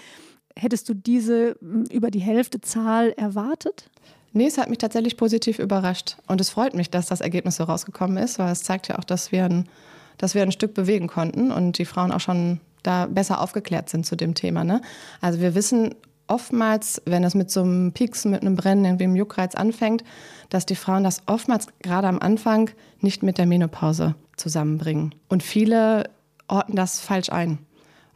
hättest 0.56 0.90
du 0.90 0.96
diese 0.96 1.56
hm, 1.60 1.84
über 1.92 2.10
die 2.10 2.22
Hälfte 2.22 2.62
Zahl 2.62 3.12
erwartet? 3.12 3.92
Nee, 4.34 4.48
es 4.48 4.58
hat 4.58 4.72
mich 4.72 4.80
tatsächlich 4.80 5.18
positiv 5.18 5.60
überrascht. 5.60 6.18
Und 6.28 6.42
es 6.42 6.50
freut 6.50 6.74
mich, 6.74 6.90
dass 6.90 7.06
das 7.06 7.22
Ergebnis 7.22 7.58
so 7.58 7.66
rausgekommen 7.66 8.18
ist, 8.18 8.40
weil 8.40 8.52
es 8.52 8.64
zeigt 8.64 8.88
ja 8.88 8.98
auch, 8.98 9.04
dass 9.04 9.32
wir 9.32 9.46
ein, 9.46 9.70
dass 10.18 10.34
wir 10.34 10.42
ein 10.42 10.52
Stück 10.52 10.74
bewegen 10.74 11.06
konnten 11.06 11.52
und 11.52 11.78
die 11.78 11.86
Frauen 11.86 12.12
auch 12.12 12.20
schon 12.20 12.60
da 12.86 13.08
besser 13.08 13.42
aufgeklärt 13.42 13.90
sind 13.90 14.06
zu 14.06 14.16
dem 14.16 14.34
Thema. 14.34 14.64
Ne? 14.64 14.82
Also 15.22 15.40
wir 15.40 15.56
wissen 15.56 15.96
oftmals, 16.28 17.02
wenn 17.06 17.24
es 17.24 17.36
mit 17.36 17.52
so 17.52 17.62
einem 17.62 17.92
Pieks, 17.92 18.26
mit 18.26 18.42
einem 18.42 18.56
Brennen, 18.56 18.86
irgendwie 18.86 19.04
im 19.06 19.16
Juckreiz 19.16 19.56
anfängt, 19.56 20.04
dass 20.50 20.66
die 20.66 20.76
Frauen 20.76 21.04
das 21.04 21.22
oftmals 21.28 21.68
gerade 21.82 22.08
am 22.08 22.20
Anfang 22.20 22.70
nicht 23.00 23.24
mit 23.24 23.38
der 23.38 23.46
Menopause 23.46 24.16
zusammenbringen. 24.38 25.14
Und 25.28 25.44
viele 25.44 26.10
orten 26.48 26.76
das 26.76 27.00
falsch 27.00 27.30
ein. 27.30 27.60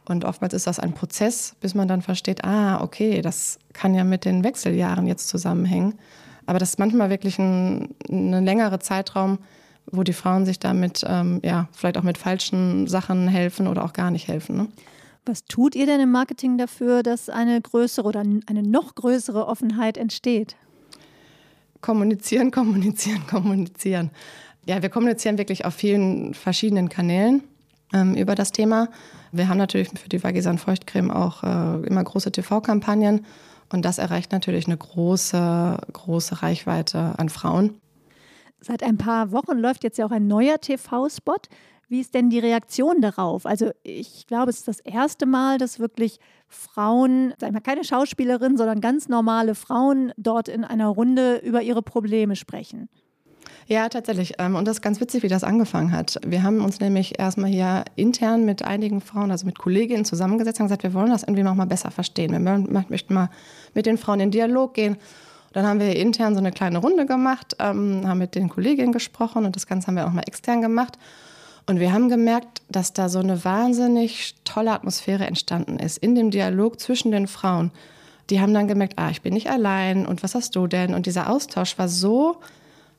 Und 0.06 0.24
oftmals 0.24 0.54
ist 0.54 0.66
das 0.66 0.80
ein 0.80 0.92
Prozess, 0.92 1.54
bis 1.60 1.74
man 1.74 1.86
dann 1.86 2.02
versteht, 2.02 2.44
ah, 2.44 2.82
okay, 2.82 3.22
das 3.22 3.58
kann 3.72 3.94
ja 3.94 4.02
mit 4.02 4.24
den 4.24 4.42
Wechseljahren 4.42 5.06
jetzt 5.06 5.28
zusammenhängen. 5.28 5.94
Aber 6.46 6.58
das 6.58 6.70
ist 6.70 6.78
manchmal 6.78 7.10
wirklich 7.10 7.38
ein, 7.38 7.94
ein 8.08 8.44
längerer 8.44 8.80
Zeitraum, 8.80 9.38
wo 9.92 10.02
die 10.02 10.12
Frauen 10.12 10.46
sich 10.46 10.58
damit 10.58 11.04
ähm, 11.06 11.40
ja, 11.44 11.68
vielleicht 11.72 11.98
auch 11.98 12.02
mit 12.02 12.18
falschen 12.18 12.86
Sachen 12.86 13.28
helfen 13.28 13.66
oder 13.66 13.84
auch 13.84 13.92
gar 13.92 14.10
nicht 14.10 14.28
helfen. 14.28 14.56
Ne? 14.56 14.68
Was 15.26 15.44
tut 15.44 15.74
ihr 15.74 15.86
denn 15.86 16.00
im 16.00 16.10
Marketing 16.10 16.58
dafür, 16.58 17.02
dass 17.02 17.28
eine 17.28 17.60
größere 17.60 18.06
oder 18.06 18.20
eine 18.20 18.62
noch 18.62 18.94
größere 18.94 19.46
Offenheit 19.46 19.96
entsteht? 19.96 20.56
Kommunizieren, 21.80 22.50
kommunizieren, 22.52 23.26
kommunizieren. 23.26 24.10
Ja, 24.66 24.82
wir 24.82 24.88
kommunizieren 24.88 25.38
wirklich 25.38 25.64
auf 25.64 25.74
vielen 25.74 26.34
verschiedenen 26.34 26.88
Kanälen 26.88 27.42
ähm, 27.92 28.14
über 28.14 28.34
das 28.34 28.52
Thema. 28.52 28.88
Wir 29.32 29.48
haben 29.48 29.58
natürlich 29.58 29.88
für 29.90 30.08
die 30.08 30.22
Vagisan 30.22 30.58
Feuchtcreme 30.58 31.10
auch 31.10 31.42
äh, 31.42 31.86
immer 31.86 32.02
große 32.02 32.32
TV-Kampagnen 32.32 33.24
und 33.72 33.84
das 33.84 33.98
erreicht 33.98 34.32
natürlich 34.32 34.66
eine 34.66 34.76
große, 34.76 35.78
große 35.92 36.42
Reichweite 36.42 37.14
an 37.16 37.28
Frauen. 37.28 37.80
Seit 38.60 38.82
ein 38.82 38.98
paar 38.98 39.32
Wochen 39.32 39.58
läuft 39.58 39.84
jetzt 39.84 39.98
ja 39.98 40.06
auch 40.06 40.10
ein 40.10 40.26
neuer 40.26 40.60
TV-Spot. 40.60 41.36
Wie 41.88 42.00
ist 42.00 42.14
denn 42.14 42.30
die 42.30 42.38
Reaktion 42.38 43.00
darauf? 43.00 43.46
Also 43.46 43.70
ich 43.82 44.26
glaube, 44.26 44.50
es 44.50 44.58
ist 44.58 44.68
das 44.68 44.80
erste 44.80 45.26
Mal, 45.26 45.58
dass 45.58 45.80
wirklich 45.80 46.20
Frauen, 46.46 47.34
sag 47.38 47.54
ich 47.54 47.62
keine 47.62 47.84
Schauspielerin, 47.84 48.56
sondern 48.56 48.80
ganz 48.80 49.08
normale 49.08 49.54
Frauen 49.54 50.12
dort 50.16 50.48
in 50.48 50.64
einer 50.64 50.86
Runde 50.86 51.38
über 51.38 51.62
ihre 51.62 51.82
Probleme 51.82 52.36
sprechen. 52.36 52.88
Ja, 53.66 53.88
tatsächlich. 53.88 54.34
Ähm, 54.38 54.56
und 54.56 54.66
das 54.66 54.76
ist 54.76 54.82
ganz 54.82 55.00
witzig, 55.00 55.22
wie 55.22 55.28
das 55.28 55.44
angefangen 55.44 55.92
hat. 55.92 56.20
Wir 56.26 56.42
haben 56.42 56.60
uns 56.60 56.80
nämlich 56.80 57.18
erstmal 57.18 57.50
hier 57.50 57.84
intern 57.96 58.44
mit 58.44 58.64
einigen 58.64 59.00
Frauen, 59.00 59.30
also 59.30 59.46
mit 59.46 59.58
Kolleginnen 59.58 60.04
zusammengesetzt 60.04 60.60
und 60.60 60.66
gesagt, 60.66 60.82
wir 60.82 60.94
wollen 60.94 61.10
das 61.10 61.22
irgendwie 61.22 61.44
noch 61.44 61.54
mal 61.54 61.66
besser 61.66 61.90
verstehen. 61.90 62.32
Wir 62.32 62.40
möchten 62.40 63.14
mal 63.14 63.30
mit 63.74 63.86
den 63.86 63.96
Frauen 63.96 64.20
in 64.20 64.30
Dialog 64.30 64.74
gehen. 64.74 64.96
Dann 65.52 65.66
haben 65.66 65.80
wir 65.80 65.96
intern 65.96 66.34
so 66.34 66.38
eine 66.38 66.52
kleine 66.52 66.78
Runde 66.78 67.06
gemacht, 67.06 67.56
ähm, 67.58 68.06
haben 68.06 68.18
mit 68.18 68.34
den 68.34 68.48
Kolleginnen 68.48 68.92
gesprochen 68.92 69.44
und 69.44 69.56
das 69.56 69.66
Ganze 69.66 69.88
haben 69.88 69.96
wir 69.96 70.06
auch 70.06 70.12
mal 70.12 70.22
extern 70.26 70.60
gemacht. 70.60 70.98
Und 71.66 71.80
wir 71.80 71.92
haben 71.92 72.08
gemerkt, 72.08 72.62
dass 72.68 72.92
da 72.92 73.08
so 73.08 73.18
eine 73.18 73.44
wahnsinnig 73.44 74.36
tolle 74.44 74.72
Atmosphäre 74.72 75.26
entstanden 75.26 75.78
ist 75.78 75.98
in 75.98 76.14
dem 76.14 76.30
Dialog 76.30 76.80
zwischen 76.80 77.10
den 77.10 77.26
Frauen. 77.26 77.70
Die 78.30 78.40
haben 78.40 78.54
dann 78.54 78.68
gemerkt, 78.68 78.94
ah, 78.96 79.10
ich 79.10 79.22
bin 79.22 79.34
nicht 79.34 79.50
allein 79.50 80.06
und 80.06 80.22
was 80.22 80.34
hast 80.34 80.54
du 80.56 80.66
denn? 80.66 80.94
Und 80.94 81.06
dieser 81.06 81.28
Austausch 81.28 81.78
war 81.78 81.88
so 81.88 82.40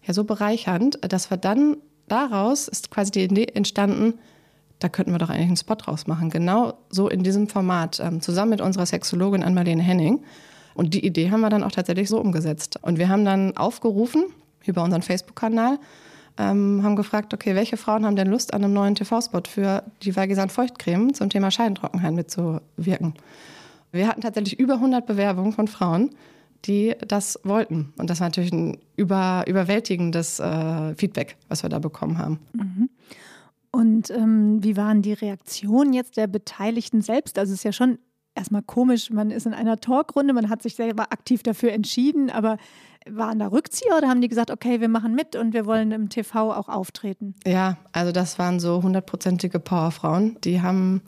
ja 0.03 0.13
so 0.13 0.23
bereichernd, 0.23 0.99
dass 1.01 1.29
wir 1.29 1.37
dann 1.37 1.77
daraus 2.07 2.67
ist 2.67 2.91
quasi 2.91 3.11
die 3.11 3.23
Idee 3.23 3.47
entstanden, 3.53 4.19
da 4.79 4.89
könnten 4.89 5.11
wir 5.11 5.19
doch 5.19 5.29
eigentlich 5.29 5.47
einen 5.47 5.57
Spot 5.57 5.75
draus 5.75 6.07
machen. 6.07 6.29
Genau 6.29 6.73
so 6.89 7.07
in 7.07 7.23
diesem 7.23 7.47
Format, 7.47 7.99
ähm, 7.99 8.19
zusammen 8.19 8.51
mit 8.51 8.61
unserer 8.61 8.85
Sexologin 8.85 9.43
Ann-Marlene 9.43 9.83
Henning. 9.83 10.23
Und 10.73 10.93
die 10.93 11.05
Idee 11.05 11.31
haben 11.31 11.41
wir 11.41 11.49
dann 11.49 11.63
auch 11.63 11.71
tatsächlich 11.71 12.09
so 12.09 12.19
umgesetzt. 12.19 12.79
Und 12.81 12.97
wir 12.97 13.09
haben 13.09 13.25
dann 13.25 13.57
aufgerufen 13.57 14.25
über 14.65 14.83
unseren 14.83 15.01
Facebook-Kanal, 15.01 15.79
ähm, 16.37 16.81
haben 16.83 16.95
gefragt, 16.95 17.33
okay, 17.33 17.55
welche 17.55 17.77
Frauen 17.77 18.05
haben 18.05 18.15
denn 18.15 18.27
Lust 18.27 18.53
an 18.53 18.63
einem 18.63 18.73
neuen 18.73 18.95
TV-Spot 18.95 19.43
für 19.47 19.83
die 20.03 20.15
Vagisan 20.15 20.49
Feuchtcreme 20.49 21.13
zum 21.13 21.29
Thema 21.29 21.51
Scheidentrockenheit 21.51 22.13
mitzuwirken? 22.13 23.15
Wir 23.91 24.07
hatten 24.07 24.21
tatsächlich 24.21 24.57
über 24.57 24.75
100 24.75 25.05
Bewerbungen 25.05 25.51
von 25.51 25.67
Frauen, 25.67 26.11
die 26.65 26.95
das 27.05 27.39
wollten. 27.43 27.93
Und 27.97 28.09
das 28.09 28.19
war 28.19 28.27
natürlich 28.27 28.53
ein 28.53 28.77
über, 28.95 29.43
überwältigendes 29.47 30.39
äh, 30.39 30.95
Feedback, 30.95 31.35
was 31.49 31.63
wir 31.63 31.69
da 31.69 31.79
bekommen 31.79 32.17
haben. 32.17 32.39
Mhm. 32.53 32.89
Und 33.71 34.09
ähm, 34.11 34.63
wie 34.63 34.77
waren 34.77 35.01
die 35.01 35.13
Reaktionen 35.13 35.93
jetzt 35.93 36.17
der 36.17 36.27
Beteiligten 36.27 37.01
selbst? 37.01 37.39
Also 37.39 37.53
es 37.53 37.59
ist 37.59 37.63
ja 37.63 37.71
schon 37.71 37.99
erstmal 38.35 38.61
komisch, 38.61 39.09
man 39.09 39.31
ist 39.31 39.45
in 39.45 39.53
einer 39.53 39.79
Talkrunde, 39.79 40.33
man 40.33 40.49
hat 40.49 40.61
sich 40.61 40.75
selber 40.75 41.11
aktiv 41.11 41.43
dafür 41.43 41.73
entschieden, 41.73 42.29
aber 42.29 42.57
waren 43.09 43.39
da 43.39 43.47
Rückzieher 43.47 43.97
oder 43.97 44.07
haben 44.07 44.21
die 44.21 44.27
gesagt, 44.27 44.51
okay, 44.51 44.79
wir 44.79 44.89
machen 44.89 45.15
mit 45.15 45.35
und 45.35 45.53
wir 45.53 45.65
wollen 45.65 45.91
im 45.91 46.09
TV 46.09 46.53
auch 46.53 46.69
auftreten? 46.69 47.33
Ja, 47.45 47.77
also 47.91 48.11
das 48.11 48.37
waren 48.37 48.59
so 48.59 48.83
hundertprozentige 48.83 49.59
Powerfrauen, 49.59 50.37
die 50.43 50.61
haben 50.61 51.01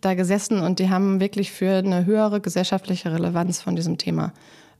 da 0.00 0.14
gesessen 0.14 0.60
und 0.60 0.78
die 0.78 0.88
haben 0.88 1.20
wirklich 1.20 1.50
für 1.50 1.78
eine 1.78 2.06
höhere 2.06 2.40
gesellschaftliche 2.40 3.12
Relevanz 3.12 3.60
von 3.60 3.76
diesem 3.76 3.98
Thema 3.98 4.32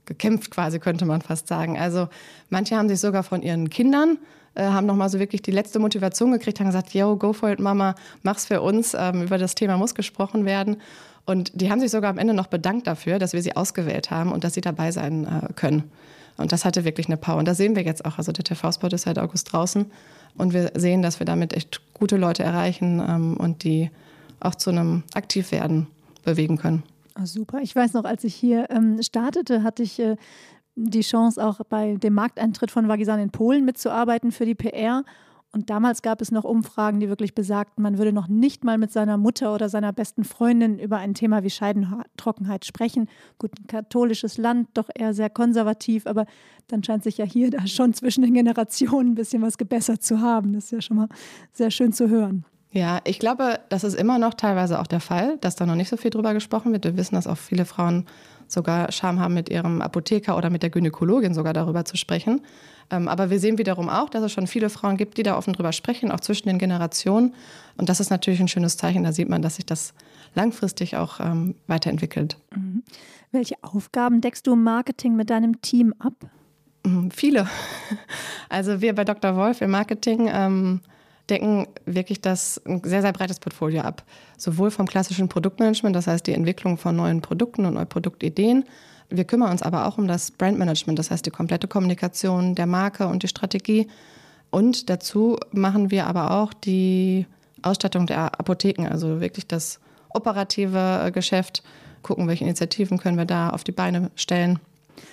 gekämpft, 0.05 0.49
quasi 0.49 0.79
könnte 0.79 1.05
man 1.05 1.21
fast 1.21 1.47
sagen. 1.47 1.77
Also 1.77 2.07
manche 2.49 2.75
haben 2.75 2.89
sich 2.89 2.99
sogar 2.99 3.21
von 3.23 3.43
ihren 3.43 3.69
Kindern 3.69 4.17
äh, 4.53 4.63
haben 4.63 4.85
nochmal 4.85 5.09
so 5.09 5.19
wirklich 5.19 5.41
die 5.41 5.51
letzte 5.51 5.79
Motivation 5.79 6.31
gekriegt, 6.31 6.59
haben 6.59 6.67
gesagt, 6.67 6.93
yo, 6.93 7.15
go 7.15 7.33
for 7.33 7.49
it, 7.49 7.59
Mama, 7.59 7.95
mach's 8.23 8.45
für 8.45 8.61
uns. 8.61 8.93
Ähm, 8.97 9.23
über 9.23 9.37
das 9.37 9.55
Thema 9.55 9.77
muss 9.77 9.95
gesprochen 9.95 10.45
werden. 10.45 10.77
Und 11.25 11.51
die 11.53 11.69
haben 11.69 11.79
sich 11.79 11.91
sogar 11.91 12.09
am 12.09 12.17
Ende 12.17 12.33
noch 12.33 12.47
bedankt 12.47 12.87
dafür, 12.87 13.19
dass 13.19 13.33
wir 13.33 13.41
sie 13.41 13.55
ausgewählt 13.55 14.11
haben 14.11 14.31
und 14.31 14.43
dass 14.43 14.53
sie 14.53 14.61
dabei 14.61 14.91
sein 14.91 15.25
äh, 15.25 15.53
können. 15.53 15.91
Und 16.37 16.51
das 16.51 16.65
hatte 16.65 16.83
wirklich 16.85 17.07
eine 17.07 17.17
Power. 17.17 17.37
Und 17.37 17.47
das 17.47 17.57
sehen 17.57 17.75
wir 17.75 17.83
jetzt 17.83 18.05
auch. 18.05 18.17
Also 18.17 18.31
der 18.31 18.43
TV-Spot 18.43 18.87
ist 18.87 19.03
seit 19.03 19.19
August 19.19 19.51
draußen. 19.51 19.85
Und 20.37 20.53
wir 20.53 20.71
sehen, 20.75 21.01
dass 21.01 21.19
wir 21.19 21.25
damit 21.25 21.53
echt 21.53 21.81
gute 21.93 22.17
Leute 22.17 22.43
erreichen 22.43 23.01
ähm, 23.07 23.37
und 23.37 23.63
die 23.63 23.91
auch 24.39 24.55
zu 24.55 24.69
einem 24.71 25.03
Aktivwerden 25.13 25.87
bewegen 26.23 26.57
können. 26.57 26.83
Oh, 27.19 27.25
super. 27.25 27.59
Ich 27.61 27.75
weiß 27.75 27.93
noch, 27.93 28.05
als 28.05 28.23
ich 28.23 28.33
hier 28.33 28.69
ähm, 28.69 29.01
startete, 29.01 29.63
hatte 29.63 29.83
ich 29.83 29.99
äh, 29.99 30.15
die 30.75 31.01
Chance, 31.01 31.45
auch 31.45 31.59
bei 31.69 31.95
dem 31.95 32.13
Markteintritt 32.13 32.71
von 32.71 32.87
Wagisan 32.87 33.19
in 33.19 33.29
Polen 33.29 33.65
mitzuarbeiten 33.65 34.31
für 34.31 34.45
die 34.45 34.55
PR. 34.55 35.03
Und 35.53 35.69
damals 35.69 36.01
gab 36.01 36.21
es 36.21 36.31
noch 36.31 36.45
Umfragen, 36.45 37.01
die 37.01 37.09
wirklich 37.09 37.35
besagten, 37.35 37.83
man 37.83 37.97
würde 37.97 38.13
noch 38.13 38.29
nicht 38.29 38.63
mal 38.63 38.77
mit 38.77 38.91
seiner 38.91 39.17
Mutter 39.17 39.53
oder 39.53 39.67
seiner 39.67 39.91
besten 39.91 40.23
Freundin 40.23 40.79
über 40.79 40.97
ein 40.97 41.13
Thema 41.13 41.43
wie 41.43 41.49
Scheidentrockenheit 41.49 42.63
sprechen. 42.63 43.09
Gut, 43.37 43.51
ein 43.59 43.67
katholisches 43.67 44.37
Land, 44.37 44.69
doch 44.75 44.89
eher 44.95 45.13
sehr 45.13 45.29
konservativ, 45.29 46.07
aber 46.07 46.25
dann 46.67 46.83
scheint 46.83 47.03
sich 47.03 47.17
ja 47.17 47.25
hier 47.25 47.49
da 47.51 47.67
schon 47.67 47.93
zwischen 47.93 48.21
den 48.21 48.33
Generationen 48.33 49.11
ein 49.11 49.15
bisschen 49.15 49.41
was 49.41 49.57
gebessert 49.57 50.01
zu 50.03 50.21
haben. 50.21 50.53
Das 50.53 50.65
ist 50.65 50.71
ja 50.71 50.81
schon 50.81 50.97
mal 50.97 51.09
sehr 51.51 51.69
schön 51.69 51.91
zu 51.91 52.07
hören. 52.07 52.45
Ja, 52.73 53.01
ich 53.03 53.19
glaube, 53.19 53.59
das 53.67 53.83
ist 53.83 53.95
immer 53.95 54.17
noch 54.17 54.33
teilweise 54.33 54.79
auch 54.79 54.87
der 54.87 55.01
Fall, 55.01 55.37
dass 55.39 55.57
da 55.57 55.65
noch 55.65 55.75
nicht 55.75 55.89
so 55.89 55.97
viel 55.97 56.09
drüber 56.11 56.33
gesprochen 56.33 56.71
wird. 56.71 56.85
Wir 56.85 56.95
wissen, 56.95 57.15
dass 57.15 57.27
auch 57.27 57.37
viele 57.37 57.65
Frauen 57.65 58.05
sogar 58.51 58.91
Scham 58.91 59.19
haben, 59.19 59.33
mit 59.33 59.49
ihrem 59.49 59.81
Apotheker 59.81 60.37
oder 60.37 60.49
mit 60.49 60.63
der 60.63 60.69
Gynäkologin 60.69 61.33
sogar 61.33 61.53
darüber 61.53 61.85
zu 61.85 61.97
sprechen. 61.97 62.41
Ähm, 62.89 63.07
aber 63.07 63.29
wir 63.29 63.39
sehen 63.39 63.57
wiederum 63.57 63.89
auch, 63.89 64.09
dass 64.09 64.23
es 64.23 64.31
schon 64.31 64.47
viele 64.47 64.69
Frauen 64.69 64.97
gibt, 64.97 65.17
die 65.17 65.23
da 65.23 65.37
offen 65.37 65.53
drüber 65.53 65.71
sprechen, 65.71 66.11
auch 66.11 66.19
zwischen 66.19 66.49
den 66.49 66.57
Generationen. 66.57 67.33
Und 67.77 67.89
das 67.89 67.99
ist 67.99 68.09
natürlich 68.09 68.41
ein 68.41 68.47
schönes 68.47 68.77
Zeichen. 68.77 69.03
Da 69.03 69.13
sieht 69.13 69.29
man, 69.29 69.41
dass 69.41 69.55
sich 69.55 69.65
das 69.65 69.93
langfristig 70.35 70.97
auch 70.97 71.19
ähm, 71.19 71.55
weiterentwickelt. 71.67 72.37
Mhm. 72.55 72.83
Welche 73.31 73.55
Aufgaben 73.61 74.19
deckst 74.19 74.45
du 74.45 74.53
im 74.53 74.63
Marketing 74.63 75.15
mit 75.15 75.29
deinem 75.29 75.61
Team 75.61 75.93
ab? 75.99 76.13
Mhm, 76.85 77.11
viele. 77.11 77.47
Also 78.49 78.81
wir 78.81 78.93
bei 78.93 79.05
Dr. 79.05 79.37
Wolf 79.37 79.61
im 79.61 79.71
Marketing 79.71 80.29
ähm, 80.29 80.81
decken 81.31 81.67
wirklich 81.85 82.21
das 82.21 82.61
ein 82.65 82.81
sehr, 82.83 83.01
sehr 83.01 83.13
breites 83.13 83.39
Portfolio 83.39 83.81
ab. 83.81 84.03
Sowohl 84.37 84.69
vom 84.69 84.85
klassischen 84.85 85.29
Produktmanagement, 85.29 85.95
das 85.95 86.07
heißt 86.07 86.27
die 86.27 86.33
Entwicklung 86.33 86.77
von 86.77 86.95
neuen 86.95 87.21
Produkten 87.21 87.65
und 87.65 87.75
neuen 87.75 87.87
Produktideen. 87.87 88.65
Wir 89.09 89.23
kümmern 89.23 89.51
uns 89.51 89.61
aber 89.61 89.87
auch 89.87 89.97
um 89.97 90.07
das 90.07 90.31
Brandmanagement, 90.31 90.99
das 90.99 91.09
heißt 91.09 91.25
die 91.25 91.31
komplette 91.31 91.67
Kommunikation 91.67 92.55
der 92.55 92.67
Marke 92.67 93.07
und 93.07 93.23
die 93.23 93.27
Strategie. 93.27 93.87
Und 94.51 94.89
dazu 94.89 95.37
machen 95.51 95.89
wir 95.89 96.05
aber 96.05 96.31
auch 96.31 96.53
die 96.53 97.25
Ausstattung 97.61 98.05
der 98.05 98.39
Apotheken, 98.39 98.87
also 98.87 99.21
wirklich 99.21 99.47
das 99.47 99.79
operative 100.09 101.11
Geschäft, 101.13 101.63
gucken, 102.01 102.27
welche 102.27 102.43
Initiativen 102.43 102.97
können 102.97 103.17
wir 103.17 103.25
da 103.25 103.51
auf 103.51 103.63
die 103.63 103.71
Beine 103.71 104.11
stellen. 104.15 104.59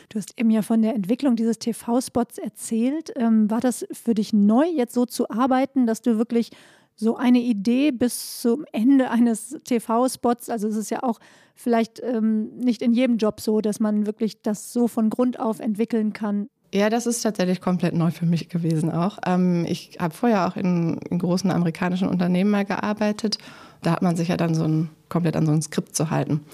Du 0.08 0.18
hast 0.18 0.38
eben 0.38 0.50
ja 0.50 0.62
von 0.62 0.82
der 0.82 0.94
Entwicklung 0.94 1.36
dieses 1.36 1.58
TV-Spots 1.58 2.38
erzählt. 2.38 3.12
Ähm, 3.16 3.50
war 3.50 3.60
das 3.60 3.86
für 3.92 4.14
dich 4.14 4.32
neu, 4.32 4.66
jetzt 4.66 4.94
so 4.94 5.06
zu 5.06 5.30
arbeiten, 5.30 5.86
dass 5.86 6.02
du 6.02 6.18
wirklich 6.18 6.50
so 6.98 7.16
eine 7.16 7.38
Idee 7.38 7.92
bis 7.92 8.40
zum 8.40 8.64
Ende 8.72 9.10
eines 9.10 9.56
TV-Spots, 9.64 10.50
also 10.50 10.66
es 10.66 10.76
ist 10.76 10.90
ja 10.90 11.04
auch 11.04 11.20
vielleicht 11.54 12.02
ähm, 12.02 12.50
nicht 12.56 12.82
in 12.82 12.92
jedem 12.92 13.18
Job 13.18 13.40
so, 13.40 13.60
dass 13.60 13.78
man 13.78 14.04
wirklich 14.04 14.42
das 14.42 14.72
so 14.72 14.88
von 14.88 15.08
Grund 15.08 15.38
auf 15.38 15.60
entwickeln 15.60 16.12
kann. 16.12 16.48
Ja, 16.74 16.90
das 16.90 17.06
ist 17.06 17.22
tatsächlich 17.22 17.60
komplett 17.60 17.94
neu 17.94 18.10
für 18.10 18.26
mich 18.26 18.48
gewesen 18.48 18.90
auch. 18.90 19.18
Ähm, 19.24 19.64
ich 19.66 19.98
habe 20.00 20.12
vorher 20.12 20.48
auch 20.48 20.56
in, 20.56 20.98
in, 21.08 21.18
großen 21.18 21.50
amerikanischen 21.50 22.08
Unternehmen 22.08 22.50
mal 22.50 22.64
gearbeitet. 22.64 23.38
Da 23.82 23.92
hat 23.92 24.02
man 24.02 24.16
sich 24.16 24.28
ja 24.28 24.36
dann 24.36 24.54
so 24.54 24.64
ein, 24.64 24.90
komplett 25.08 25.36
an 25.36 25.46
so 25.46 25.52
ein 25.52 25.62
Skript 25.62 25.96
zu 25.96 26.10
halten. 26.10 26.44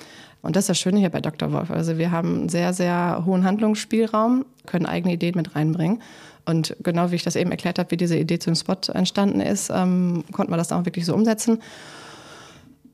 Und 0.45 0.57
das 0.57 0.65
ist 0.65 0.69
das 0.69 0.79
Schöne 0.79 0.99
hier 0.99 1.09
bei 1.09 1.23
Dr. 1.23 1.53
Wolf. 1.53 1.71
Also 1.71 1.97
wir 1.97 2.11
haben 2.11 2.41
einen 2.41 2.49
sehr, 2.51 2.75
sehr 2.75 3.23
hohen 3.25 3.45
Handlungsspielraum, 3.45 4.45
können 4.67 4.85
eigene 4.85 5.15
Ideen 5.15 5.35
mit 5.37 5.57
reinbringen. 5.57 6.03
Und 6.45 6.77
genau 6.83 7.11
wie 7.11 7.15
ich 7.15 7.23
das 7.23 7.35
eben 7.35 7.51
erklärt 7.51 7.79
habe, 7.79 7.91
wie 7.91 7.97
diese 7.97 8.19
Idee 8.19 8.39
zum 8.39 8.55
Spot 8.55 8.77
entstanden 8.93 9.41
ist, 9.41 9.71
ähm, 9.75 10.23
konnte 10.33 10.51
man 10.51 10.59
das 10.59 10.71
auch 10.71 10.85
wirklich 10.85 11.07
so 11.07 11.15
umsetzen. 11.15 11.63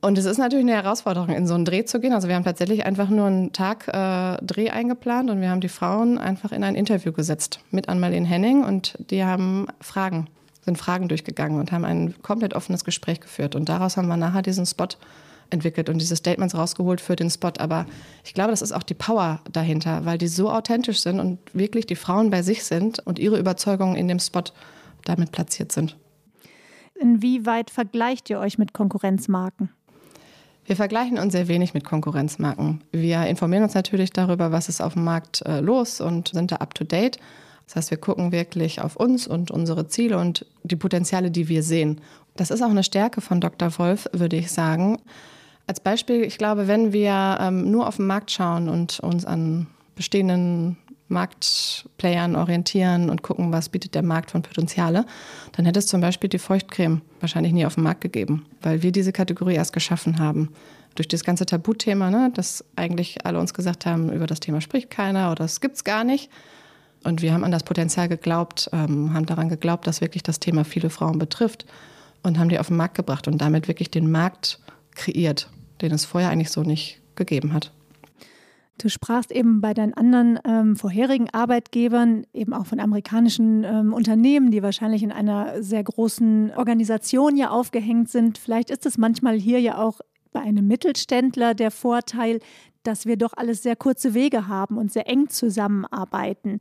Und 0.00 0.16
es 0.16 0.26
ist 0.26 0.38
natürlich 0.38 0.64
eine 0.64 0.80
Herausforderung, 0.80 1.30
in 1.30 1.48
so 1.48 1.54
einen 1.54 1.64
Dreh 1.64 1.84
zu 1.84 1.98
gehen. 1.98 2.12
Also 2.12 2.28
wir 2.28 2.36
haben 2.36 2.44
tatsächlich 2.44 2.86
einfach 2.86 3.10
nur 3.10 3.26
einen 3.26 3.52
Tag 3.52 3.88
äh, 3.88 4.38
Dreh 4.44 4.70
eingeplant 4.70 5.28
und 5.28 5.40
wir 5.40 5.50
haben 5.50 5.60
die 5.60 5.68
Frauen 5.68 6.18
einfach 6.18 6.52
in 6.52 6.62
ein 6.62 6.76
Interview 6.76 7.10
gesetzt 7.10 7.58
mit 7.72 7.88
Ann-Marlene 7.88 8.26
Henning 8.26 8.62
und 8.62 8.94
die 9.10 9.24
haben 9.24 9.66
Fragen, 9.80 10.28
sind 10.64 10.78
Fragen 10.78 11.08
durchgegangen 11.08 11.58
und 11.58 11.72
haben 11.72 11.84
ein 11.84 12.14
komplett 12.22 12.54
offenes 12.54 12.84
Gespräch 12.84 13.20
geführt. 13.20 13.56
Und 13.56 13.68
daraus 13.68 13.96
haben 13.96 14.06
wir 14.06 14.16
nachher 14.16 14.42
diesen 14.42 14.66
Spot 14.66 14.88
entwickelt 15.50 15.88
und 15.88 15.98
diese 15.98 16.16
Statements 16.16 16.54
rausgeholt 16.54 17.00
für 17.00 17.16
den 17.16 17.30
Spot. 17.30 17.52
Aber 17.58 17.86
ich 18.24 18.34
glaube, 18.34 18.50
das 18.50 18.62
ist 18.62 18.72
auch 18.72 18.82
die 18.82 18.94
Power 18.94 19.40
dahinter, 19.52 20.04
weil 20.04 20.18
die 20.18 20.28
so 20.28 20.50
authentisch 20.50 21.00
sind 21.00 21.20
und 21.20 21.38
wirklich 21.52 21.86
die 21.86 21.96
Frauen 21.96 22.30
bei 22.30 22.42
sich 22.42 22.64
sind 22.64 23.00
und 23.00 23.18
ihre 23.18 23.38
Überzeugungen 23.38 23.96
in 23.96 24.08
dem 24.08 24.18
Spot 24.18 24.44
damit 25.04 25.32
platziert 25.32 25.72
sind. 25.72 25.96
Inwieweit 27.00 27.70
vergleicht 27.70 28.28
ihr 28.30 28.38
euch 28.38 28.58
mit 28.58 28.74
Konkurrenzmarken? 28.74 29.70
Wir 30.66 30.76
vergleichen 30.76 31.18
uns 31.18 31.32
sehr 31.32 31.48
wenig 31.48 31.74
mit 31.74 31.84
Konkurrenzmarken. 31.84 32.82
Wir 32.92 33.26
informieren 33.26 33.64
uns 33.64 33.74
natürlich 33.74 34.12
darüber, 34.12 34.52
was 34.52 34.68
ist 34.68 34.80
auf 34.80 34.92
dem 34.92 35.04
Markt 35.04 35.42
äh, 35.46 35.60
los 35.60 36.00
und 36.00 36.28
sind 36.28 36.52
da 36.52 36.56
up 36.56 36.74
to 36.74 36.84
date. 36.84 37.18
Das 37.66 37.76
heißt, 37.76 37.90
wir 37.90 37.98
gucken 37.98 38.32
wirklich 38.32 38.80
auf 38.80 38.96
uns 38.96 39.26
und 39.26 39.50
unsere 39.50 39.88
Ziele 39.88 40.18
und 40.18 40.44
die 40.62 40.76
Potenziale, 40.76 41.30
die 41.30 41.48
wir 41.48 41.62
sehen. 41.62 42.00
Das 42.36 42.50
ist 42.50 42.62
auch 42.62 42.70
eine 42.70 42.84
Stärke 42.84 43.20
von 43.20 43.40
Dr. 43.40 43.78
Wolf, 43.78 44.08
würde 44.12 44.36
ich 44.36 44.50
sagen. 44.50 44.98
Als 45.70 45.78
Beispiel, 45.78 46.24
ich 46.24 46.36
glaube, 46.36 46.66
wenn 46.66 46.92
wir 46.92 47.38
ähm, 47.40 47.70
nur 47.70 47.86
auf 47.86 47.98
den 47.98 48.08
Markt 48.08 48.32
schauen 48.32 48.68
und 48.68 48.98
uns 48.98 49.24
an 49.24 49.68
bestehenden 49.94 50.76
Marktplayern 51.06 52.34
orientieren 52.34 53.08
und 53.08 53.22
gucken, 53.22 53.52
was 53.52 53.68
bietet 53.68 53.94
der 53.94 54.02
Markt 54.02 54.32
von 54.32 54.42
Potenziale, 54.42 55.06
dann 55.52 55.66
hätte 55.66 55.78
es 55.78 55.86
zum 55.86 56.00
Beispiel 56.00 56.28
die 56.28 56.40
Feuchtcreme 56.40 57.02
wahrscheinlich 57.20 57.52
nie 57.52 57.64
auf 57.66 57.76
den 57.76 57.84
Markt 57.84 58.00
gegeben, 58.00 58.46
weil 58.62 58.82
wir 58.82 58.90
diese 58.90 59.12
Kategorie 59.12 59.54
erst 59.54 59.72
geschaffen 59.72 60.18
haben. 60.18 60.48
Durch 60.96 61.06
das 61.06 61.22
ganze 61.22 61.46
Tabuthema, 61.46 62.10
ne, 62.10 62.32
dass 62.34 62.64
eigentlich 62.74 63.24
alle 63.24 63.38
uns 63.38 63.54
gesagt 63.54 63.86
haben, 63.86 64.10
über 64.10 64.26
das 64.26 64.40
Thema 64.40 64.60
spricht 64.60 64.90
keiner 64.90 65.30
oder 65.30 65.44
es 65.44 65.60
gibt 65.60 65.76
es 65.76 65.84
gar 65.84 66.02
nicht. 66.02 66.32
Und 67.04 67.22
wir 67.22 67.32
haben 67.32 67.44
an 67.44 67.52
das 67.52 67.62
Potenzial 67.62 68.08
geglaubt, 68.08 68.68
ähm, 68.72 69.14
haben 69.14 69.26
daran 69.26 69.48
geglaubt, 69.48 69.86
dass 69.86 70.00
wirklich 70.00 70.24
das 70.24 70.40
Thema 70.40 70.64
viele 70.64 70.90
Frauen 70.90 71.20
betrifft 71.20 71.64
und 72.24 72.40
haben 72.40 72.48
die 72.48 72.58
auf 72.58 72.66
den 72.66 72.76
Markt 72.76 72.96
gebracht 72.96 73.28
und 73.28 73.38
damit 73.40 73.68
wirklich 73.68 73.92
den 73.92 74.10
Markt 74.10 74.58
kreiert, 74.96 75.48
den 75.82 75.92
es 75.92 76.04
vorher 76.04 76.30
eigentlich 76.30 76.50
so 76.50 76.62
nicht 76.62 77.00
gegeben 77.14 77.52
hat. 77.52 77.72
Du 78.80 78.88
sprachst 78.88 79.30
eben 79.30 79.60
bei 79.60 79.74
deinen 79.74 79.92
anderen 79.92 80.38
ähm, 80.44 80.74
vorherigen 80.74 81.28
Arbeitgebern, 81.30 82.24
eben 82.32 82.54
auch 82.54 82.64
von 82.64 82.80
amerikanischen 82.80 83.62
ähm, 83.62 83.92
Unternehmen, 83.92 84.50
die 84.50 84.62
wahrscheinlich 84.62 85.02
in 85.02 85.12
einer 85.12 85.62
sehr 85.62 85.84
großen 85.84 86.52
Organisation 86.56 87.36
ja 87.36 87.50
aufgehängt 87.50 88.08
sind. 88.08 88.38
Vielleicht 88.38 88.70
ist 88.70 88.86
es 88.86 88.96
manchmal 88.96 89.38
hier 89.38 89.60
ja 89.60 89.76
auch 89.76 90.00
bei 90.32 90.40
einem 90.40 90.66
Mittelständler 90.66 91.54
der 91.54 91.70
Vorteil, 91.70 92.40
dass 92.82 93.04
wir 93.04 93.18
doch 93.18 93.34
alles 93.36 93.62
sehr 93.62 93.76
kurze 93.76 94.14
Wege 94.14 94.48
haben 94.48 94.78
und 94.78 94.90
sehr 94.90 95.06
eng 95.06 95.28
zusammenarbeiten. 95.28 96.60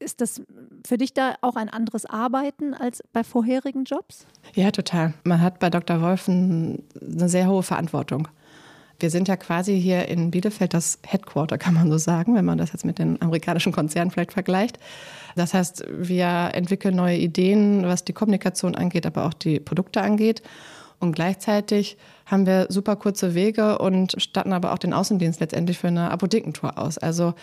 Ist 0.00 0.20
das 0.20 0.42
für 0.84 0.98
dich 0.98 1.14
da 1.14 1.36
auch 1.42 1.54
ein 1.54 1.68
anderes 1.68 2.06
Arbeiten 2.06 2.74
als 2.74 3.04
bei 3.12 3.22
vorherigen 3.22 3.84
Jobs? 3.84 4.26
Ja, 4.54 4.72
total. 4.72 5.14
Man 5.22 5.40
hat 5.40 5.60
bei 5.60 5.70
Dr. 5.70 6.00
Wolf 6.00 6.28
eine 6.28 6.80
sehr 7.28 7.46
hohe 7.46 7.62
Verantwortung. 7.62 8.26
Wir 9.02 9.10
sind 9.10 9.26
ja 9.26 9.36
quasi 9.36 9.80
hier 9.80 10.06
in 10.06 10.30
Bielefeld 10.30 10.74
das 10.74 11.00
Headquarter, 11.04 11.58
kann 11.58 11.74
man 11.74 11.90
so 11.90 11.98
sagen, 11.98 12.36
wenn 12.36 12.44
man 12.44 12.56
das 12.56 12.72
jetzt 12.72 12.84
mit 12.84 13.00
den 13.00 13.20
amerikanischen 13.20 13.72
Konzernen 13.72 14.12
vielleicht 14.12 14.32
vergleicht. 14.32 14.78
Das 15.34 15.54
heißt, 15.54 15.84
wir 15.90 16.50
entwickeln 16.52 16.94
neue 16.94 17.16
Ideen, 17.16 17.84
was 17.84 18.04
die 18.04 18.12
Kommunikation 18.12 18.76
angeht, 18.76 19.04
aber 19.04 19.26
auch 19.26 19.34
die 19.34 19.58
Produkte 19.58 20.02
angeht. 20.02 20.42
Und 21.00 21.16
gleichzeitig 21.16 21.96
haben 22.26 22.46
wir 22.46 22.66
super 22.68 22.94
kurze 22.94 23.34
Wege 23.34 23.78
und 23.78 24.14
statten 24.22 24.52
aber 24.52 24.72
auch 24.72 24.78
den 24.78 24.92
Außendienst 24.92 25.40
letztendlich 25.40 25.78
für 25.78 25.88
eine 25.88 26.12
Apothekentour 26.12 26.78
aus. 26.78 26.96
Also 26.96 27.34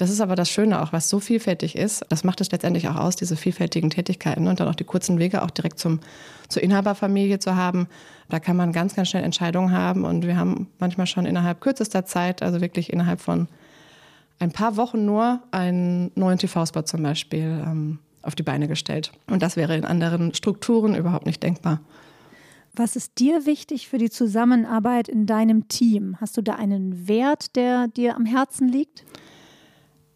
das 0.00 0.08
ist 0.08 0.22
aber 0.22 0.34
das 0.34 0.48
Schöne 0.48 0.80
auch, 0.80 0.94
was 0.94 1.10
so 1.10 1.20
vielfältig 1.20 1.76
ist. 1.76 2.06
Das 2.08 2.24
macht 2.24 2.40
es 2.40 2.50
letztendlich 2.50 2.88
auch 2.88 2.96
aus, 2.96 3.16
diese 3.16 3.36
vielfältigen 3.36 3.90
Tätigkeiten 3.90 4.46
und 4.48 4.58
dann 4.58 4.68
auch 4.68 4.74
die 4.74 4.84
kurzen 4.84 5.18
Wege 5.18 5.42
auch 5.42 5.50
direkt 5.50 5.78
zum, 5.78 6.00
zur 6.48 6.62
Inhaberfamilie 6.62 7.38
zu 7.38 7.54
haben. 7.54 7.86
Da 8.30 8.40
kann 8.40 8.56
man 8.56 8.72
ganz, 8.72 8.94
ganz 8.94 9.10
schnell 9.10 9.24
Entscheidungen 9.24 9.72
haben 9.72 10.04
und 10.04 10.26
wir 10.26 10.38
haben 10.38 10.68
manchmal 10.78 11.06
schon 11.06 11.26
innerhalb 11.26 11.60
kürzester 11.60 12.06
Zeit, 12.06 12.42
also 12.42 12.62
wirklich 12.62 12.90
innerhalb 12.90 13.20
von 13.20 13.46
ein 14.38 14.52
paar 14.52 14.78
Wochen 14.78 15.04
nur, 15.04 15.42
einen 15.50 16.12
neuen 16.14 16.38
TV-Spot 16.38 16.82
zum 16.82 17.02
Beispiel 17.02 17.62
ähm, 17.66 17.98
auf 18.22 18.34
die 18.34 18.42
Beine 18.42 18.68
gestellt. 18.68 19.12
Und 19.26 19.42
das 19.42 19.56
wäre 19.56 19.76
in 19.76 19.84
anderen 19.84 20.32
Strukturen 20.32 20.94
überhaupt 20.94 21.26
nicht 21.26 21.42
denkbar. 21.42 21.80
Was 22.72 22.96
ist 22.96 23.18
dir 23.18 23.44
wichtig 23.44 23.88
für 23.88 23.98
die 23.98 24.08
Zusammenarbeit 24.08 25.08
in 25.08 25.26
deinem 25.26 25.68
Team? 25.68 26.16
Hast 26.22 26.38
du 26.38 26.42
da 26.42 26.54
einen 26.54 27.06
Wert, 27.06 27.54
der 27.54 27.88
dir 27.88 28.16
am 28.16 28.24
Herzen 28.24 28.66
liegt? 28.66 29.04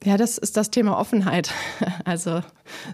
Ja, 0.05 0.19
das 0.19 0.37
ist 0.37 0.59
das 0.59 0.71
Thema 0.71 0.99
Offenheit. 0.99 1.51
Also 2.05 2.43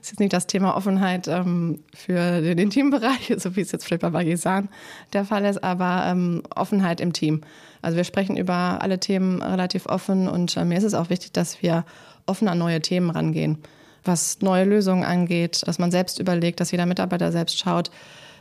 es 0.00 0.12
ist 0.12 0.20
nicht 0.20 0.32
das 0.32 0.46
Thema 0.46 0.76
Offenheit 0.76 1.26
ähm, 1.26 1.82
für 1.94 2.40
den 2.40 2.58
Intimbereich, 2.58 3.32
so 3.38 3.56
wie 3.56 3.60
es 3.60 3.72
jetzt 3.72 3.84
vielleicht 3.84 4.02
bei 4.02 4.10
Bagisan 4.10 4.68
der 5.12 5.24
Fall 5.24 5.44
ist, 5.44 5.62
aber 5.64 6.04
ähm, 6.06 6.42
Offenheit 6.54 7.00
im 7.00 7.12
Team. 7.12 7.40
Also 7.82 7.96
wir 7.96 8.04
sprechen 8.04 8.36
über 8.36 8.78
alle 8.80 9.00
Themen 9.00 9.42
relativ 9.42 9.86
offen 9.86 10.28
und 10.28 10.56
äh, 10.56 10.64
mir 10.64 10.78
ist 10.78 10.84
es 10.84 10.94
auch 10.94 11.10
wichtig, 11.10 11.32
dass 11.32 11.62
wir 11.62 11.84
offen 12.26 12.46
an 12.46 12.58
neue 12.58 12.80
Themen 12.80 13.10
rangehen. 13.10 13.58
Was 14.04 14.40
neue 14.40 14.64
Lösungen 14.64 15.04
angeht, 15.04 15.66
dass 15.66 15.78
man 15.78 15.90
selbst 15.90 16.20
überlegt, 16.20 16.60
dass 16.60 16.70
jeder 16.70 16.86
Mitarbeiter 16.86 17.32
selbst 17.32 17.58
schaut, 17.58 17.90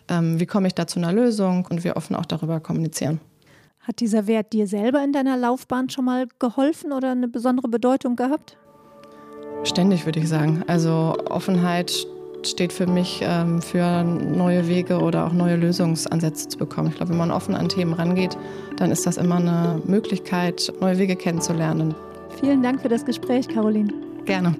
ähm, 0.07 0.39
wie 0.39 0.45
komme 0.45 0.67
ich 0.67 0.75
da 0.75 0.85
zu 0.85 0.99
einer 0.99 1.11
Lösung 1.11 1.65
und 1.65 1.83
wir 1.83 1.97
offen 1.97 2.15
auch 2.15 2.25
darüber 2.25 2.59
kommunizieren. 2.59 3.19
Hat 3.89 4.01
dieser 4.01 4.27
Wert 4.27 4.53
dir 4.53 4.67
selber 4.67 5.03
in 5.03 5.13
deiner 5.13 5.35
Laufbahn 5.35 5.89
schon 5.89 6.05
mal 6.05 6.27
geholfen 6.37 6.91
oder 6.91 7.09
eine 7.09 7.27
besondere 7.27 7.67
Bedeutung 7.67 8.15
gehabt? 8.15 8.55
Ständig 9.63 10.05
würde 10.05 10.19
ich 10.19 10.29
sagen. 10.29 10.63
Also 10.67 11.15
Offenheit 11.27 12.05
steht 12.45 12.71
für 12.71 12.85
mich 12.85 13.21
ähm, 13.23 13.63
für 13.63 14.03
neue 14.03 14.67
Wege 14.67 14.99
oder 14.99 15.25
auch 15.25 15.33
neue 15.33 15.55
Lösungsansätze 15.55 16.49
zu 16.49 16.59
bekommen. 16.59 16.89
Ich 16.89 16.97
glaube, 16.97 17.13
wenn 17.13 17.17
man 17.17 17.31
offen 17.31 17.55
an 17.55 17.67
Themen 17.67 17.93
rangeht, 17.93 18.37
dann 18.77 18.91
ist 18.91 19.07
das 19.07 19.17
immer 19.17 19.37
eine 19.37 19.81
Möglichkeit, 19.87 20.71
neue 20.79 20.99
Wege 20.99 21.15
kennenzulernen. 21.15 21.95
Vielen 22.39 22.61
Dank 22.61 22.83
für 22.83 22.89
das 22.89 23.03
Gespräch, 23.03 23.47
Caroline. 23.47 23.91
Gerne. 24.25 24.55